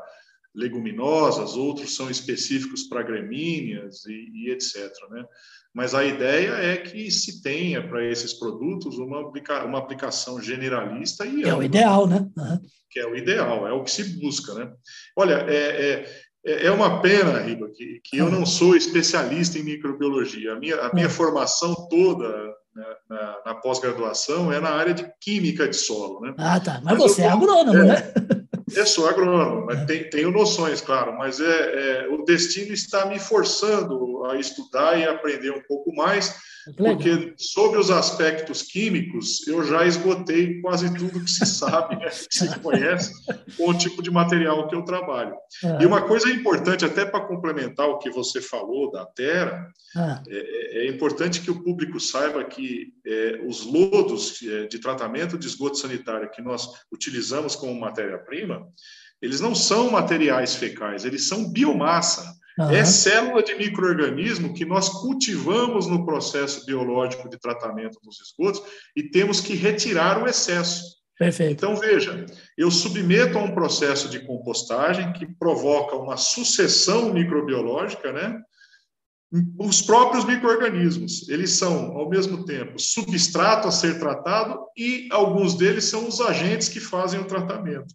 leguminosas, 0.55 1.55
outros 1.55 1.95
são 1.95 2.11
específicos 2.11 2.85
para 2.85 3.03
gramíneas 3.03 4.05
e, 4.07 4.31
e 4.35 4.51
etc. 4.51 4.91
Né? 5.11 5.25
Mas 5.73 5.95
a 5.95 6.05
ideia 6.05 6.51
é 6.51 6.77
que 6.77 7.11
se 7.11 7.43
tenha 7.43 7.87
para 7.87 8.05
esses 8.05 8.33
produtos 8.33 8.99
uma, 8.99 9.21
uma 9.65 9.79
aplicação 9.79 10.41
generalista 10.41 11.27
e 11.27 11.45
é 11.45 11.55
o 11.55 11.63
ideal, 11.63 12.07
né? 12.07 12.27
Uhum. 12.37 12.61
Que 12.91 13.01
é 13.01 13.07
o 13.07 13.15
ideal, 13.15 13.67
é 13.67 13.73
o 13.73 13.85
que 13.85 13.91
se 13.91 14.03
busca, 14.19 14.55
né? 14.55 14.73
Olha, 15.17 15.45
é, 15.49 16.05
é, 16.45 16.67
é 16.67 16.71
uma 16.71 17.01
pena, 17.01 17.39
Riba, 17.39 17.69
que, 17.71 18.01
que 18.03 18.17
eu 18.17 18.31
não 18.31 18.47
sou 18.47 18.75
especialista 18.75 19.59
em 19.59 19.63
microbiologia. 19.63 20.55
A 20.55 20.59
minha, 20.59 20.77
a 20.81 20.93
minha 20.93 21.11
formação 21.11 21.75
toda 21.89 22.29
na, 22.75 22.97
na, 23.09 23.43
na 23.47 23.55
pós-graduação 23.55 24.53
é 24.53 24.59
na 24.59 24.71
área 24.71 24.95
de 24.95 25.07
química 25.21 25.69
de 25.69 25.77
solo, 25.77 26.21
né? 26.21 26.35
Ah, 26.39 26.59
tá. 26.59 26.81
Mas, 26.83 26.99
mas 26.99 26.99
você 26.99 27.23
é 27.23 27.29
agrônomo, 27.29 27.79
é, 27.79 27.85
né? 27.85 28.13
Eu 28.75 28.87
sou 28.87 29.09
agrônomo, 29.09 29.67
mas 29.67 29.85
tenho 30.11 30.31
noções, 30.31 30.81
claro, 30.81 31.17
mas 31.17 31.41
é, 31.41 31.45
é, 31.45 32.09
o 32.09 32.25
destino 32.25 32.73
está 32.73 33.07
me 33.07 33.19
forçando 33.19 34.08
a 34.31 34.39
estudar 34.39 34.99
e 34.99 35.05
aprender 35.05 35.51
um 35.51 35.63
pouco 35.63 35.95
mais 35.95 36.35
porque 36.77 37.35
sobre 37.37 37.79
os 37.79 37.91
aspectos 37.91 38.63
químicos, 38.63 39.47
eu 39.47 39.65
já 39.65 39.87
esgotei 39.87 40.61
quase 40.61 40.93
tudo 40.95 41.25
que 41.25 41.31
se 41.31 41.47
sabe, 41.47 41.97
né, 41.97 42.09
que 42.09 42.39
se 42.39 42.59
conhece, 42.61 43.13
com 43.57 43.71
o 43.71 43.79
tipo 43.79 44.03
de 44.03 44.11
material 44.11 44.67
que 44.69 44.75
eu 44.75 44.83
trabalho. 44.83 45.35
Ah. 45.65 45.79
E 45.81 45.87
uma 45.87 46.03
coisa 46.03 46.31
importante, 46.31 46.85
até 46.85 47.05
para 47.05 47.27
complementar 47.27 47.89
o 47.89 47.99
que 47.99 48.11
você 48.11 48.41
falou 48.41 48.91
da 48.91 49.07
Terra, 49.07 49.71
ah. 49.97 50.23
é, 50.29 50.81
é, 50.81 50.89
importante 50.89 51.41
que 51.41 51.51
o 51.51 51.63
público 51.63 51.99
saiba 51.99 52.45
que 52.45 52.93
é, 53.07 53.41
os 53.47 53.65
lodos 53.65 54.41
é, 54.43 54.67
de 54.67 54.79
tratamento 54.79 55.39
de 55.39 55.47
esgoto 55.47 55.79
sanitário 55.79 56.31
que 56.31 56.43
nós 56.43 56.69
utilizamos 56.93 57.57
como 57.57 57.79
matéria-prima, 57.79 58.67
eles 59.21 59.41
não 59.41 59.55
são 59.55 59.91
materiais 59.91 60.55
fecais, 60.55 61.05
eles 61.05 61.27
são 61.27 61.51
biomassa. 61.51 62.37
Uhum. 62.59 62.71
É 62.71 62.85
célula 62.85 63.41
de 63.43 63.55
microorganismo 63.55 64.53
que 64.53 64.65
nós 64.65 64.89
cultivamos 64.89 65.87
no 65.87 66.05
processo 66.05 66.67
biológico 66.67 67.29
de 67.29 67.39
tratamento 67.39 68.01
dos 68.03 68.21
esgotos 68.21 68.61
e 68.97 69.05
temos 69.05 69.41
que 69.41 69.55
retirar 69.55 70.21
o 70.21 70.27
excesso. 70.27 70.99
Perfeito. 71.17 71.53
Então, 71.53 71.77
veja, 71.77 72.27
eu 72.57 72.71
submeto 72.71 73.39
a 73.39 73.43
um 73.43 73.55
processo 73.55 74.09
de 74.09 74.21
compostagem 74.21 75.13
que 75.13 75.27
provoca 75.27 75.97
uma 75.97 76.17
sucessão 76.17 77.13
microbiológica, 77.13 78.13
né? 78.13 78.41
Os 79.59 79.83
próprios 79.83 80.25
microorganismos, 80.25 81.29
eles 81.29 81.51
são, 81.51 81.97
ao 81.99 82.09
mesmo 82.09 82.45
tempo, 82.45 82.79
substrato 82.79 83.69
a 83.69 83.71
ser 83.71 83.99
tratado 83.99 84.59
e 84.77 85.07
alguns 85.13 85.55
deles 85.55 85.85
são 85.85 86.09
os 86.09 86.21
agentes 86.21 86.69
que 86.69 86.81
fazem 86.81 87.21
o 87.21 87.27
tratamento. 87.27 87.95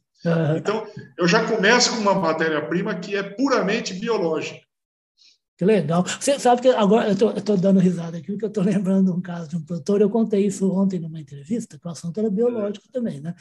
Então, 0.55 0.87
eu 1.17 1.27
já 1.27 1.45
começo 1.45 1.91
com 1.91 2.01
uma 2.01 2.15
matéria-prima 2.15 2.95
que 2.95 3.15
é 3.15 3.23
puramente 3.23 3.93
biológica. 3.93 4.62
Que 5.55 5.65
legal. 5.65 6.03
Você 6.03 6.39
sabe 6.39 6.61
que 6.63 6.69
agora 6.69 7.09
eu 7.09 7.37
estou 7.37 7.55
dando 7.55 7.79
risada 7.79 8.17
aqui, 8.17 8.31
porque 8.31 8.45
eu 8.45 8.49
estou 8.49 8.63
lembrando 8.65 9.13
um 9.13 9.21
caso 9.21 9.49
de 9.49 9.55
um 9.55 9.61
produtor. 9.61 10.01
Eu 10.01 10.09
contei 10.09 10.47
isso 10.47 10.71
ontem 10.71 10.99
numa 10.99 11.19
entrevista, 11.19 11.77
que 11.77 11.87
o 11.87 11.91
assunto 11.91 12.19
era 12.19 12.29
biológico 12.29 12.85
é. 12.89 12.91
também, 12.91 13.19
né? 13.19 13.35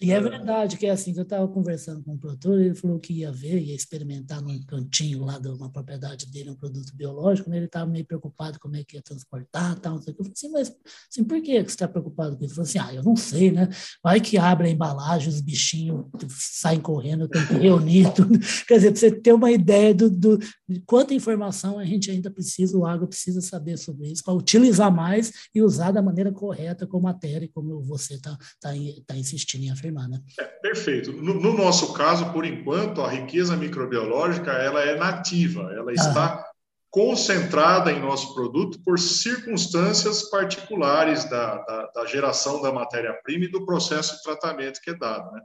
E 0.00 0.10
é, 0.10 0.16
é 0.16 0.20
verdade 0.20 0.76
que 0.76 0.86
é 0.86 0.90
assim, 0.90 1.12
que 1.12 1.20
eu 1.20 1.22
estava 1.22 1.46
conversando 1.46 2.02
com 2.02 2.14
o 2.14 2.18
produtor, 2.18 2.58
ele 2.58 2.74
falou 2.74 2.98
que 2.98 3.12
ia 3.12 3.30
ver, 3.30 3.62
ia 3.62 3.76
experimentar 3.76 4.42
num 4.42 4.60
cantinho 4.64 5.24
lá 5.24 5.38
de 5.38 5.46
uma 5.48 5.70
propriedade 5.70 6.26
dele 6.26 6.50
um 6.50 6.56
produto 6.56 6.92
biológico, 6.96 7.48
né? 7.48 7.58
ele 7.58 7.66
estava 7.66 7.86
meio 7.86 8.04
preocupado 8.04 8.58
como 8.58 8.74
é 8.74 8.82
que 8.82 8.96
ia 8.96 9.02
transportar, 9.02 9.78
tal, 9.78 9.94
não 9.94 10.02
sei 10.02 10.12
o 10.12 10.16
que. 10.16 10.22
Eu 10.22 10.24
falei 10.24 10.34
assim, 10.36 10.48
mas 10.48 10.76
assim, 11.08 11.22
por 11.22 11.40
que 11.40 11.52
você 11.52 11.60
está 11.60 11.86
preocupado 11.86 12.36
com 12.36 12.44
isso? 12.44 12.60
Ele 12.60 12.66
falou 12.66 12.68
assim, 12.68 12.78
ah, 12.80 12.94
eu 12.96 13.04
não 13.04 13.14
sei, 13.14 13.52
né? 13.52 13.68
Vai 14.02 14.20
que 14.20 14.36
abre 14.36 14.66
a 14.66 14.70
embalagem, 14.70 15.28
os 15.28 15.40
bichinhos 15.40 16.04
saem 16.28 16.80
correndo, 16.80 17.28
tem 17.28 17.46
que 17.46 17.54
reunir 17.54 18.10
tudo. 18.12 18.36
Quer 18.66 18.78
dizer, 18.78 18.90
para 18.90 19.00
você 19.00 19.10
ter 19.12 19.32
uma 19.32 19.52
ideia 19.52 19.94
do, 19.94 20.10
do, 20.10 20.38
de 20.68 20.80
quanta 20.84 21.14
informação 21.14 21.51
a 21.78 21.84
gente 21.84 22.10
ainda 22.10 22.30
precisa, 22.30 22.76
o 22.76 22.86
agro 22.86 23.06
precisa 23.06 23.40
saber 23.40 23.76
sobre 23.76 24.08
isso, 24.08 24.22
para 24.24 24.34
utilizar 24.34 24.92
mais 24.92 25.32
e 25.54 25.62
usar 25.62 25.92
da 25.92 26.02
maneira 26.02 26.32
correta 26.32 26.86
com 26.86 27.00
matéria, 27.00 27.48
como 27.54 27.82
você 27.82 28.14
está 28.14 28.36
tá, 28.60 28.70
tá 29.06 29.16
insistindo 29.16 29.64
em 29.64 29.70
afirmar 29.70 30.08
né? 30.08 30.20
É, 30.38 30.44
perfeito. 30.44 31.12
No, 31.12 31.34
no, 31.34 31.56
nosso 31.56 31.92
caso, 31.92 32.32
por 32.32 32.44
enquanto, 32.44 33.00
a 33.00 33.10
riqueza 33.10 33.56
microbiológica 33.56 34.50
ela 34.52 34.80
é 34.80 34.96
nativa, 34.96 35.72
ela 35.72 35.92
está 35.92 36.44
concentrada 36.92 37.90
em 37.90 38.02
nosso 38.02 38.34
produto 38.34 38.78
por 38.84 38.98
circunstâncias 38.98 40.28
particulares 40.28 41.24
da, 41.24 41.56
da, 41.56 41.86
da 41.86 42.06
geração 42.06 42.60
da 42.60 42.70
matéria-prima 42.70 43.46
e 43.46 43.50
do 43.50 43.64
processo 43.64 44.16
de 44.16 44.22
tratamento 44.22 44.78
que 44.78 44.90
é 44.90 44.94
dado. 44.94 45.32
Né? 45.32 45.40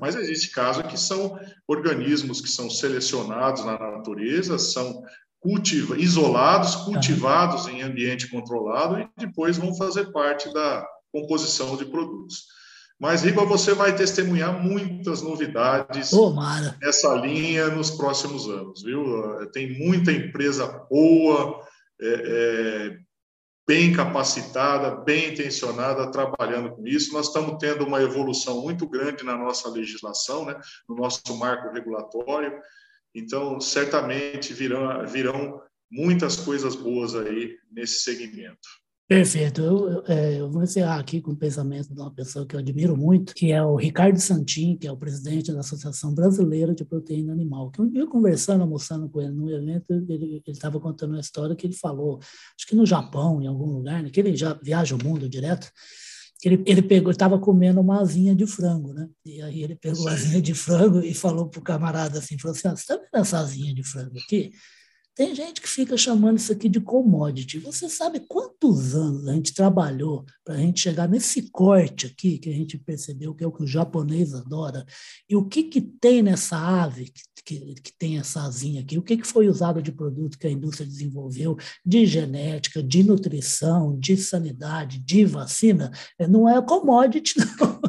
Mas 0.00 0.14
existe 0.14 0.52
casos 0.52 0.84
que 0.84 0.96
são 0.96 1.36
organismos 1.66 2.40
que 2.40 2.48
são 2.48 2.70
selecionados 2.70 3.64
na 3.64 3.76
natureza, 3.76 4.56
são 4.60 5.02
cultiva, 5.42 5.98
isolados, 5.98 6.76
cultivados 6.76 7.66
em 7.66 7.82
ambiente 7.82 8.30
controlado 8.30 9.00
e 9.00 9.08
depois 9.18 9.58
vão 9.58 9.74
fazer 9.74 10.12
parte 10.12 10.52
da 10.54 10.86
composição 11.12 11.76
de 11.76 11.84
produtos. 11.84 12.44
Mas, 12.98 13.22
Riba, 13.22 13.44
você 13.44 13.74
vai 13.74 13.96
testemunhar 13.96 14.62
muitas 14.62 15.20
novidades 15.20 16.10
Tomara. 16.10 16.76
nessa 16.80 17.12
linha 17.16 17.66
nos 17.66 17.90
próximos 17.90 18.48
anos, 18.48 18.84
viu? 18.84 19.04
Tem 19.52 19.76
muita 19.76 20.12
empresa 20.12 20.86
boa, 20.88 21.60
é, 22.00 22.06
é, 22.06 22.98
bem 23.66 23.92
capacitada, 23.92 25.02
bem 25.02 25.32
intencionada, 25.32 26.12
trabalhando 26.12 26.70
com 26.76 26.86
isso. 26.86 27.12
Nós 27.12 27.26
estamos 27.26 27.56
tendo 27.58 27.84
uma 27.84 28.00
evolução 28.00 28.60
muito 28.60 28.88
grande 28.88 29.24
na 29.24 29.36
nossa 29.36 29.68
legislação, 29.68 30.44
né? 30.44 30.56
no 30.88 30.94
nosso 30.94 31.36
marco 31.36 31.72
regulatório. 31.74 32.52
Então, 33.14 33.60
certamente 33.60 34.52
virão, 34.52 35.06
virão 35.06 35.60
muitas 35.90 36.36
coisas 36.36 36.74
boas 36.74 37.14
aí 37.14 37.56
nesse 37.70 38.00
segmento. 38.00 38.82
Perfeito. 39.12 39.60
Eu, 39.60 40.04
é, 40.06 40.40
eu, 40.40 40.50
vou 40.50 40.62
encerrar 40.62 40.98
aqui 40.98 41.20
com 41.20 41.32
o 41.32 41.36
pensamento 41.36 41.92
de 41.92 42.00
uma 42.00 42.14
pessoa 42.14 42.46
que 42.46 42.56
eu 42.56 42.60
admiro 42.60 42.96
muito, 42.96 43.34
que 43.34 43.52
é 43.52 43.62
o 43.62 43.76
Ricardo 43.76 44.18
Santin, 44.18 44.78
que 44.78 44.86
é 44.86 44.92
o 44.92 44.96
presidente 44.96 45.52
da 45.52 45.60
Associação 45.60 46.14
Brasileira 46.14 46.74
de 46.74 46.82
Proteína 46.82 47.34
Animal. 47.34 47.70
Que 47.70 47.82
um 47.82 47.90
dia, 47.90 48.06
conversando, 48.06 48.62
almoçando 48.62 49.10
com 49.10 49.20
ele 49.20 49.32
num 49.32 49.50
evento, 49.50 49.92
ele 49.92 50.42
estava 50.46 50.80
contando 50.80 51.10
uma 51.10 51.20
história 51.20 51.54
que 51.54 51.66
ele 51.66 51.76
falou, 51.76 52.20
acho 52.20 52.66
que 52.66 52.74
no 52.74 52.86
Japão, 52.86 53.42
em 53.42 53.46
algum 53.46 53.66
lugar, 53.66 54.02
né, 54.02 54.08
que 54.08 54.18
ele 54.18 54.34
já 54.34 54.54
viaja 54.54 54.94
o 54.94 55.04
mundo 55.04 55.28
direto, 55.28 55.70
ele, 56.42 56.62
ele 56.66 56.82
pegou, 56.82 57.10
estava 57.10 57.38
comendo 57.38 57.80
uma 57.80 58.00
asinha 58.00 58.34
de 58.34 58.46
frango, 58.46 58.92
né? 58.92 59.08
E 59.24 59.40
aí 59.42 59.62
ele 59.62 59.76
pegou 59.76 60.08
a 60.08 60.12
asinha 60.12 60.42
de 60.42 60.54
frango 60.54 61.00
e 61.00 61.14
falou 61.14 61.48
para 61.48 61.60
o 61.60 61.62
camarada 61.62 62.18
assim, 62.18 62.38
falou 62.38 62.56
assim, 62.56 62.68
ah, 62.68 62.76
você 62.76 62.82
está 62.82 62.96
vendo 62.96 63.22
essa 63.22 63.38
asinha 63.38 63.74
de 63.74 63.84
frango 63.84 64.18
aqui? 64.18 64.50
Tem 65.14 65.34
gente 65.34 65.60
que 65.60 65.68
fica 65.68 65.94
chamando 65.94 66.38
isso 66.38 66.50
aqui 66.52 66.70
de 66.70 66.80
commodity. 66.80 67.58
Você 67.58 67.86
sabe 67.88 68.20
quantos 68.20 68.94
anos 68.94 69.28
a 69.28 69.34
gente 69.34 69.52
trabalhou 69.52 70.24
para 70.42 70.54
a 70.54 70.58
gente 70.58 70.80
chegar 70.80 71.06
nesse 71.06 71.50
corte 71.50 72.06
aqui, 72.06 72.38
que 72.38 72.48
a 72.48 72.52
gente 72.52 72.78
percebeu 72.78 73.34
que 73.34 73.44
é 73.44 73.46
o 73.46 73.52
que 73.52 73.62
o 73.62 73.66
japonês 73.66 74.32
adora? 74.32 74.86
E 75.28 75.36
o 75.36 75.44
que, 75.44 75.64
que 75.64 75.82
tem 75.82 76.22
nessa 76.22 76.56
ave 76.56 77.12
que, 77.12 77.22
que, 77.44 77.74
que 77.74 77.92
tem 77.98 78.18
essa 78.18 78.42
asinha 78.42 78.80
aqui? 78.80 78.96
O 78.96 79.02
que, 79.02 79.18
que 79.18 79.26
foi 79.26 79.48
usado 79.48 79.82
de 79.82 79.92
produto 79.92 80.38
que 80.38 80.46
a 80.46 80.50
indústria 80.50 80.86
desenvolveu, 80.86 81.58
de 81.84 82.06
genética, 82.06 82.82
de 82.82 83.02
nutrição, 83.02 83.98
de 83.98 84.16
sanidade, 84.16 84.98
de 84.98 85.26
vacina? 85.26 85.90
É, 86.18 86.26
não 86.26 86.48
é 86.48 86.60
commodity, 86.62 87.34
não. 87.60 87.82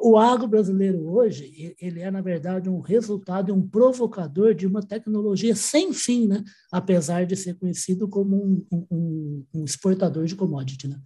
O 0.00 0.16
agro 0.16 0.46
brasileiro 0.46 1.04
hoje, 1.08 1.74
ele 1.80 2.00
é, 2.00 2.10
na 2.10 2.20
verdade, 2.20 2.68
um 2.68 2.80
resultado 2.80 3.48
e 3.48 3.52
um 3.52 3.66
provocador 3.66 4.54
de 4.54 4.64
uma 4.64 4.80
tecnologia 4.80 5.56
sem 5.56 5.92
fim, 5.92 6.28
né? 6.28 6.44
Apesar 6.70 7.26
de 7.26 7.36
ser 7.36 7.54
conhecido 7.54 8.08
como 8.08 8.36
um, 8.36 8.86
um, 8.90 9.46
um 9.54 9.64
exportador 9.64 10.24
de 10.26 10.34
commodity. 10.34 10.88
Né? 10.88 11.00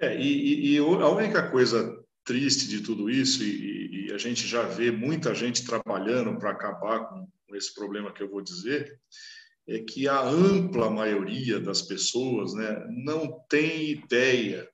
É, 0.00 0.20
e, 0.20 0.74
e, 0.74 0.78
a 0.78 1.08
única 1.08 1.50
coisa 1.50 1.98
triste 2.24 2.68
de 2.68 2.82
tudo 2.82 3.10
isso, 3.10 3.42
e, 3.42 4.08
e 4.08 4.12
a 4.12 4.18
gente 4.18 4.46
já 4.46 4.62
vê 4.62 4.90
muita 4.90 5.34
gente 5.34 5.64
trabalhando 5.64 6.38
para 6.38 6.50
acabar 6.50 7.00
com, 7.08 7.26
esse 7.54 7.74
problema 7.74 8.12
que 8.12 8.22
eu 8.22 8.28
vou 8.28 8.42
dizer, 8.42 9.00
é 9.66 9.78
que 9.80 10.06
a 10.06 10.20
ampla 10.20 10.90
maioria 10.90 11.58
das 11.58 11.82
pessoas 11.82 12.54
né, 12.54 12.86
não 12.90 13.40
tem 13.48 13.90
ideia 13.90 14.68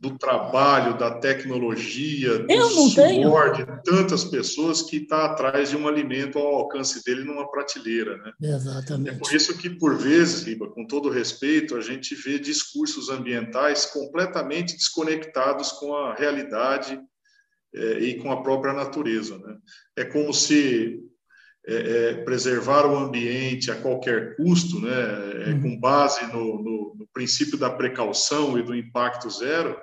do 0.00 0.18
trabalho, 0.18 0.98
da 0.98 1.12
tecnologia, 1.18 2.40
do 2.40 2.50
Eu 2.50 2.58
não 2.58 2.88
suor 2.88 3.52
de 3.52 3.64
tantas 3.84 4.24
pessoas 4.24 4.82
que 4.82 4.96
está 4.96 5.26
atrás 5.26 5.70
de 5.70 5.76
um 5.76 5.86
alimento 5.86 6.38
ao 6.38 6.56
alcance 6.56 7.04
dele 7.04 7.22
numa 7.24 7.48
prateleira. 7.48 8.16
Né? 8.16 8.32
Exatamente. 8.42 9.14
É 9.14 9.18
por 9.18 9.32
isso 9.32 9.56
que, 9.56 9.70
por 9.70 9.96
vezes, 9.96 10.42
Riba, 10.42 10.68
com 10.70 10.84
todo 10.86 11.08
respeito, 11.08 11.76
a 11.76 11.80
gente 11.80 12.16
vê 12.16 12.38
discursos 12.38 13.08
ambientais 13.08 13.86
completamente 13.86 14.74
desconectados 14.74 15.70
com 15.72 15.94
a 15.94 16.14
realidade 16.14 17.00
é, 17.72 17.98
e 18.00 18.18
com 18.18 18.32
a 18.32 18.42
própria 18.42 18.72
natureza. 18.72 19.38
Né? 19.38 19.56
É 19.96 20.04
como 20.04 20.34
se 20.34 21.00
é, 21.66 21.74
é, 22.10 22.14
preservar 22.24 22.84
o 22.84 22.96
ambiente 22.96 23.70
a 23.70 23.74
qualquer 23.74 24.36
custo, 24.36 24.80
né, 24.80 25.46
é, 25.46 25.48
uhum. 25.50 25.62
com 25.62 25.80
base 25.80 26.26
no, 26.26 26.62
no, 26.62 26.94
no, 26.94 27.08
princípio 27.12 27.56
da 27.56 27.70
precaução 27.70 28.58
e 28.58 28.62
do 28.62 28.74
impacto 28.74 29.30
zero, 29.30 29.74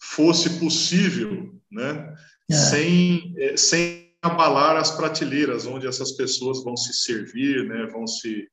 fosse 0.00 0.60
possível, 0.60 1.52
né, 1.70 2.14
é. 2.48 2.54
sem, 2.54 3.34
é, 3.36 3.56
sem 3.56 4.12
abalar 4.22 4.76
as 4.76 4.92
prateleiras 4.92 5.66
onde 5.66 5.88
essas 5.88 6.12
pessoas 6.12 6.62
vão 6.62 6.76
se 6.76 6.94
servir, 6.94 7.68
né, 7.68 7.86
vão 7.86 8.06
se 8.06 8.46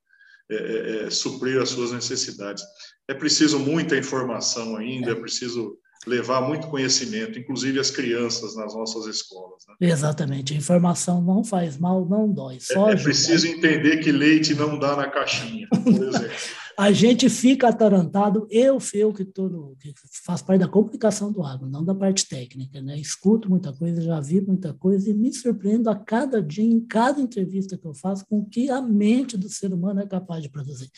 é, 0.49 1.07
suprir 1.11 1.61
as 1.61 1.69
suas 1.69 1.91
necessidades. 1.91 2.63
É 3.07 3.13
preciso 3.13 3.59
muita 3.59 3.95
informação 3.95 4.75
ainda, 4.75 5.11
é 5.11 5.15
preciso 5.15 5.77
levar 6.07 6.41
muito 6.41 6.67
conhecimento, 6.67 7.37
inclusive 7.37 7.79
as 7.79 7.91
crianças 7.91 8.55
nas 8.55 8.73
nossas 8.73 9.05
escolas. 9.05 9.63
Né? 9.67 9.89
Exatamente. 9.89 10.53
A 10.53 10.57
informação 10.57 11.21
não 11.21 11.43
faz 11.43 11.77
mal, 11.77 12.07
não 12.07 12.31
dói. 12.31 12.57
Só 12.59 12.89
é, 12.89 12.93
é 12.93 12.95
preciso 12.95 13.47
entender 13.47 13.97
que 13.97 14.11
leite 14.11 14.55
não 14.55 14.79
dá 14.79 14.95
na 14.95 15.09
caixinha, 15.09 15.67
por 15.69 15.87
exemplo. 15.91 16.29
a 16.77 16.91
gente 16.93 17.29
fica 17.29 17.67
atarantado, 17.67 18.47
eu, 18.49 18.77
eu 18.93 19.11
que, 19.11 19.25
tô 19.25 19.75
que 19.77 19.93
faz 20.23 20.41
parte 20.41 20.61
da 20.61 20.67
comunicação 20.69 21.33
do 21.33 21.43
agro, 21.43 21.69
não 21.69 21.83
da 21.83 21.93
parte 21.93 22.27
técnica, 22.27 22.81
né? 22.81 22.97
Escuto 22.97 23.49
muita 23.49 23.73
coisa, 23.73 24.01
já 24.01 24.21
vi 24.21 24.39
muita 24.39 24.73
coisa 24.73 25.09
e 25.09 25.13
me 25.13 25.33
surpreendo 25.33 25.89
a 25.89 25.95
cada 25.95 26.41
dia, 26.41 26.63
em 26.63 26.79
cada 26.79 27.19
entrevista 27.19 27.77
que 27.77 27.85
eu 27.85 27.93
faço, 27.93 28.25
com 28.25 28.39
o 28.39 28.49
que 28.49 28.69
a 28.69 28.81
mente 28.81 29.37
do 29.37 29.49
ser 29.49 29.73
humano 29.73 29.99
é 29.99 30.07
capaz 30.07 30.41
de 30.41 30.49
produzir. 30.49 30.89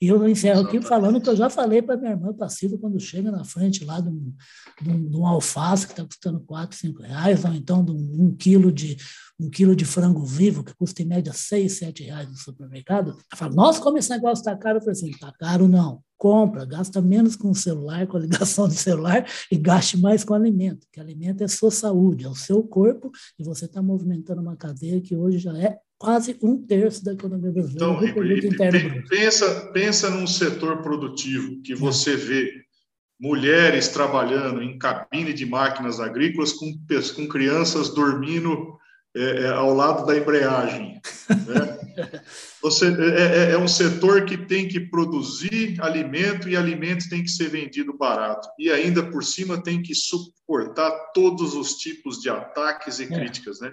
E 0.00 0.08
eu 0.08 0.28
encerro 0.28 0.60
aqui 0.60 0.80
falando 0.82 1.20
que 1.20 1.28
eu 1.28 1.36
já 1.36 1.48
falei 1.48 1.80
para 1.80 1.96
minha 1.96 2.10
irmã 2.10 2.32
passiva 2.32 2.76
quando 2.76 3.00
chega 3.00 3.30
na 3.30 3.44
frente 3.44 3.84
lá 3.84 3.98
de 4.00 4.10
um, 4.10 4.34
de 4.82 4.90
um, 4.90 5.08
de 5.08 5.16
um 5.16 5.26
alface 5.26 5.86
que 5.86 5.92
está 5.92 6.04
custando 6.04 6.40
4, 6.40 6.76
5 6.76 7.02
reais, 7.02 7.44
ou 7.44 7.52
então 7.52 7.82
de 7.82 7.92
um, 7.92 8.24
um, 8.24 8.36
quilo 8.36 8.70
de, 8.70 8.96
um 9.38 9.50
quilo 9.50 9.76
de 9.76 9.84
frango 9.84 10.24
vivo 10.24 10.64
que 10.64 10.74
custa 10.74 11.02
em 11.02 11.06
média 11.06 11.32
6, 11.32 11.72
7 11.78 12.04
reais 12.04 12.28
no 12.28 12.36
supermercado. 12.36 13.10
Eu 13.10 13.38
falo, 13.38 13.54
nossa, 13.54 13.80
como 13.80 13.98
esse 13.98 14.10
negócio 14.10 14.40
está 14.40 14.56
caro? 14.56 14.78
Eu 14.78 14.80
falei 14.80 14.92
assim, 14.92 15.10
está 15.10 15.32
caro 15.32 15.68
não. 15.68 16.00
Compra, 16.16 16.64
gasta 16.64 17.02
menos 17.02 17.36
com 17.36 17.50
o 17.50 17.54
celular, 17.54 18.06
com 18.06 18.16
a 18.16 18.20
ligação 18.20 18.66
do 18.66 18.74
celular 18.74 19.26
e 19.52 19.56
gaste 19.56 19.98
mais 19.98 20.24
com 20.24 20.32
alimento, 20.32 20.86
que 20.90 20.98
alimento 20.98 21.44
é 21.44 21.48
sua 21.48 21.70
saúde, 21.70 22.24
é 22.24 22.28
o 22.28 22.34
seu 22.34 22.62
corpo 22.62 23.10
e 23.38 23.44
você 23.44 23.66
está 23.66 23.82
movimentando 23.82 24.40
uma 24.40 24.56
cadeia 24.56 25.00
que 25.00 25.14
hoje 25.14 25.38
já 25.38 25.56
é 25.58 25.76
quase 25.98 26.38
um 26.42 26.56
terço 26.56 27.04
da 27.04 27.12
economia 27.12 27.52
brasileira. 27.52 27.84
Então, 27.84 28.04
e, 28.78 29.08
pensa, 29.08 29.70
pensa 29.72 30.10
num 30.10 30.26
setor 30.26 30.82
produtivo 30.82 31.60
que 31.62 31.74
você 31.74 32.16
vê 32.16 32.50
mulheres 33.20 33.88
trabalhando 33.88 34.62
em 34.62 34.78
cabine 34.78 35.32
de 35.32 35.46
máquinas 35.46 36.00
agrícolas 36.00 36.52
com, 36.52 36.72
com 37.14 37.28
crianças 37.28 37.90
dormindo 37.90 38.78
é, 39.16 39.44
é 39.44 39.48
ao 39.48 39.74
lado 39.74 40.04
da 40.04 40.16
embreagem. 40.16 41.00
Né? 41.28 41.76
Você, 42.62 42.86
é, 42.86 43.50
é, 43.50 43.50
é, 43.52 43.58
um 43.58 43.68
setor 43.68 44.24
que 44.24 44.36
tem 44.36 44.68
que 44.68 44.80
produzir 44.80 45.80
alimento 45.80 46.48
e 46.48 46.56
alimentos 46.56 47.08
tem 47.08 47.22
que 47.22 47.30
ser 47.30 47.48
vendido 47.48 47.96
barato. 47.96 48.48
E 48.58 48.70
ainda 48.70 49.02
por 49.02 49.24
cima 49.24 49.62
tem 49.62 49.82
que 49.82 49.94
suportar 49.94 50.90
todos 51.14 51.54
os 51.54 51.74
tipos 51.76 52.20
de 52.20 52.28
ataques 52.28 52.98
e 52.98 53.04
é. 53.04 53.06
críticas. 53.06 53.60
Né? 53.60 53.72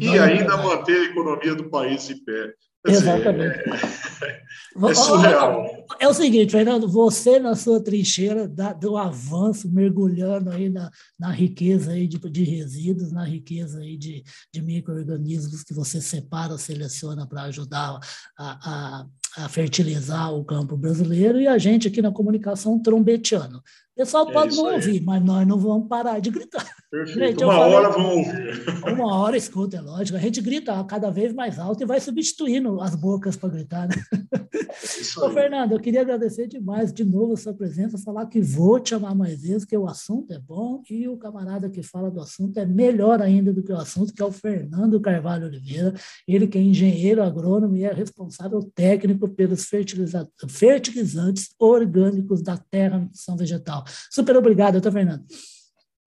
e 0.00 0.18
ainda 0.18 0.56
manter 0.56 1.00
a 1.00 1.04
economia 1.04 1.54
do 1.54 1.68
país 1.68 2.06
de 2.06 2.14
pé. 2.14 2.54
Exatamente. 2.86 3.58
É, 3.58 4.90
é, 4.90 4.94
surreal. 4.94 5.86
É 5.98 6.08
o 6.08 6.14
seguinte, 6.14 6.52
Fernando, 6.52 6.88
você 6.88 7.38
na 7.38 7.54
sua 7.54 7.82
trincheira 7.82 8.48
do 8.78 8.96
avanço, 8.96 9.70
mergulhando 9.70 10.50
aí 10.50 10.68
na, 10.68 10.90
na 11.18 11.30
riqueza 11.30 11.92
aí 11.92 12.06
de, 12.06 12.18
de 12.18 12.44
resíduos, 12.44 13.12
na 13.12 13.24
riqueza 13.24 13.80
aí 13.80 13.96
de, 13.96 14.22
de 14.52 14.62
micro-organismos 14.62 15.62
que 15.62 15.74
você 15.74 16.00
separa, 16.00 16.58
seleciona 16.58 17.26
para 17.26 17.42
ajudar 17.42 17.98
a, 18.38 19.04
a, 19.38 19.44
a 19.44 19.48
fertilizar 19.48 20.34
o 20.34 20.44
campo 20.44 20.76
brasileiro, 20.76 21.40
e 21.40 21.46
a 21.46 21.58
gente 21.58 21.88
aqui 21.88 22.02
na 22.02 22.12
comunicação 22.12 22.80
trombeteando. 22.80 23.62
O 23.96 24.00
pessoal 24.00 24.28
é 24.28 24.32
pode 24.34 24.54
não 24.54 24.66
aí. 24.66 24.74
ouvir, 24.74 25.02
mas 25.02 25.24
nós 25.24 25.48
não 25.48 25.58
vamos 25.58 25.88
parar 25.88 26.20
de 26.20 26.30
gritar. 26.30 26.66
Perfeito. 26.90 27.18
Gente, 27.18 27.44
uma 27.44 27.54
falei, 27.54 27.74
hora 27.74 27.88
vão 27.88 28.18
ouvir. 28.18 28.92
Uma 28.92 29.16
hora 29.16 29.36
escuta, 29.38 29.78
é 29.78 29.80
lógico. 29.80 30.18
A 30.18 30.20
gente 30.20 30.42
grita 30.42 30.84
cada 30.84 31.10
vez 31.10 31.32
mais 31.32 31.58
alto 31.58 31.82
e 31.82 31.86
vai 31.86 31.98
substituindo 31.98 32.78
as 32.82 32.94
bocas 32.94 33.36
para 33.36 33.48
gritar. 33.48 33.88
Né? 33.88 33.94
Isso 35.00 35.24
Ô, 35.24 35.30
Fernando, 35.30 35.72
eu 35.72 35.80
queria 35.80 36.02
agradecer 36.02 36.46
demais 36.46 36.92
de 36.92 37.04
novo 37.04 37.32
a 37.32 37.36
sua 37.38 37.54
presença, 37.54 37.96
falar 37.96 38.26
que 38.26 38.38
vou 38.38 38.78
te 38.78 38.90
chamar 38.90 39.14
mais 39.14 39.40
vezes, 39.40 39.64
que 39.64 39.76
o 39.76 39.88
assunto 39.88 40.30
é 40.30 40.38
bom 40.38 40.82
e 40.90 41.08
o 41.08 41.16
camarada 41.16 41.70
que 41.70 41.82
fala 41.82 42.10
do 42.10 42.20
assunto 42.20 42.58
é 42.58 42.66
melhor 42.66 43.22
ainda 43.22 43.50
do 43.50 43.62
que 43.62 43.72
o 43.72 43.78
assunto, 43.78 44.12
que 44.12 44.20
é 44.20 44.26
o 44.26 44.30
Fernando 44.30 45.00
Carvalho 45.00 45.46
Oliveira. 45.46 45.94
Ele 46.28 46.46
que 46.46 46.58
é 46.58 46.60
engenheiro 46.60 47.22
agrônomo 47.22 47.74
e 47.74 47.84
é 47.84 47.92
responsável 47.94 48.62
técnico 48.74 49.26
pelos 49.26 49.66
fertilizantes 50.50 51.48
orgânicos 51.58 52.42
da 52.42 52.58
terra 52.58 52.98
nutrição 52.98 53.36
vegetal. 53.38 53.85
Super 54.10 54.36
obrigado, 54.36 54.74
doutor 54.74 54.92
Fernando. 54.92 55.24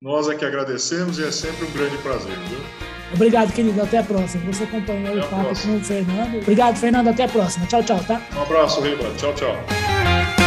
Nós 0.01 0.29
é 0.29 0.35
que 0.35 0.45
agradecemos 0.45 1.19
e 1.19 1.23
é 1.25 1.31
sempre 1.31 1.65
um 1.65 1.71
grande 1.71 1.97
prazer, 1.97 2.37
viu? 2.47 2.59
Obrigado, 3.13 3.51
querido. 3.51 3.81
Até 3.81 3.97
a 3.97 4.03
próxima. 4.03 4.51
Você 4.51 4.63
acompanhou 4.63 5.17
Até 5.17 5.25
o 5.25 5.29
papo 5.29 5.61
com 5.61 5.77
o 5.77 5.83
Fernando. 5.83 6.37
Obrigado, 6.37 6.77
Fernando. 6.77 7.07
Até 7.09 7.23
a 7.23 7.27
próxima. 7.27 7.65
Tchau, 7.65 7.83
tchau, 7.83 7.99
tá? 8.05 8.21
Um 8.35 8.41
abraço, 8.41 8.81
Riba. 8.81 9.11
Tchau, 9.17 9.33
tchau. 9.33 10.38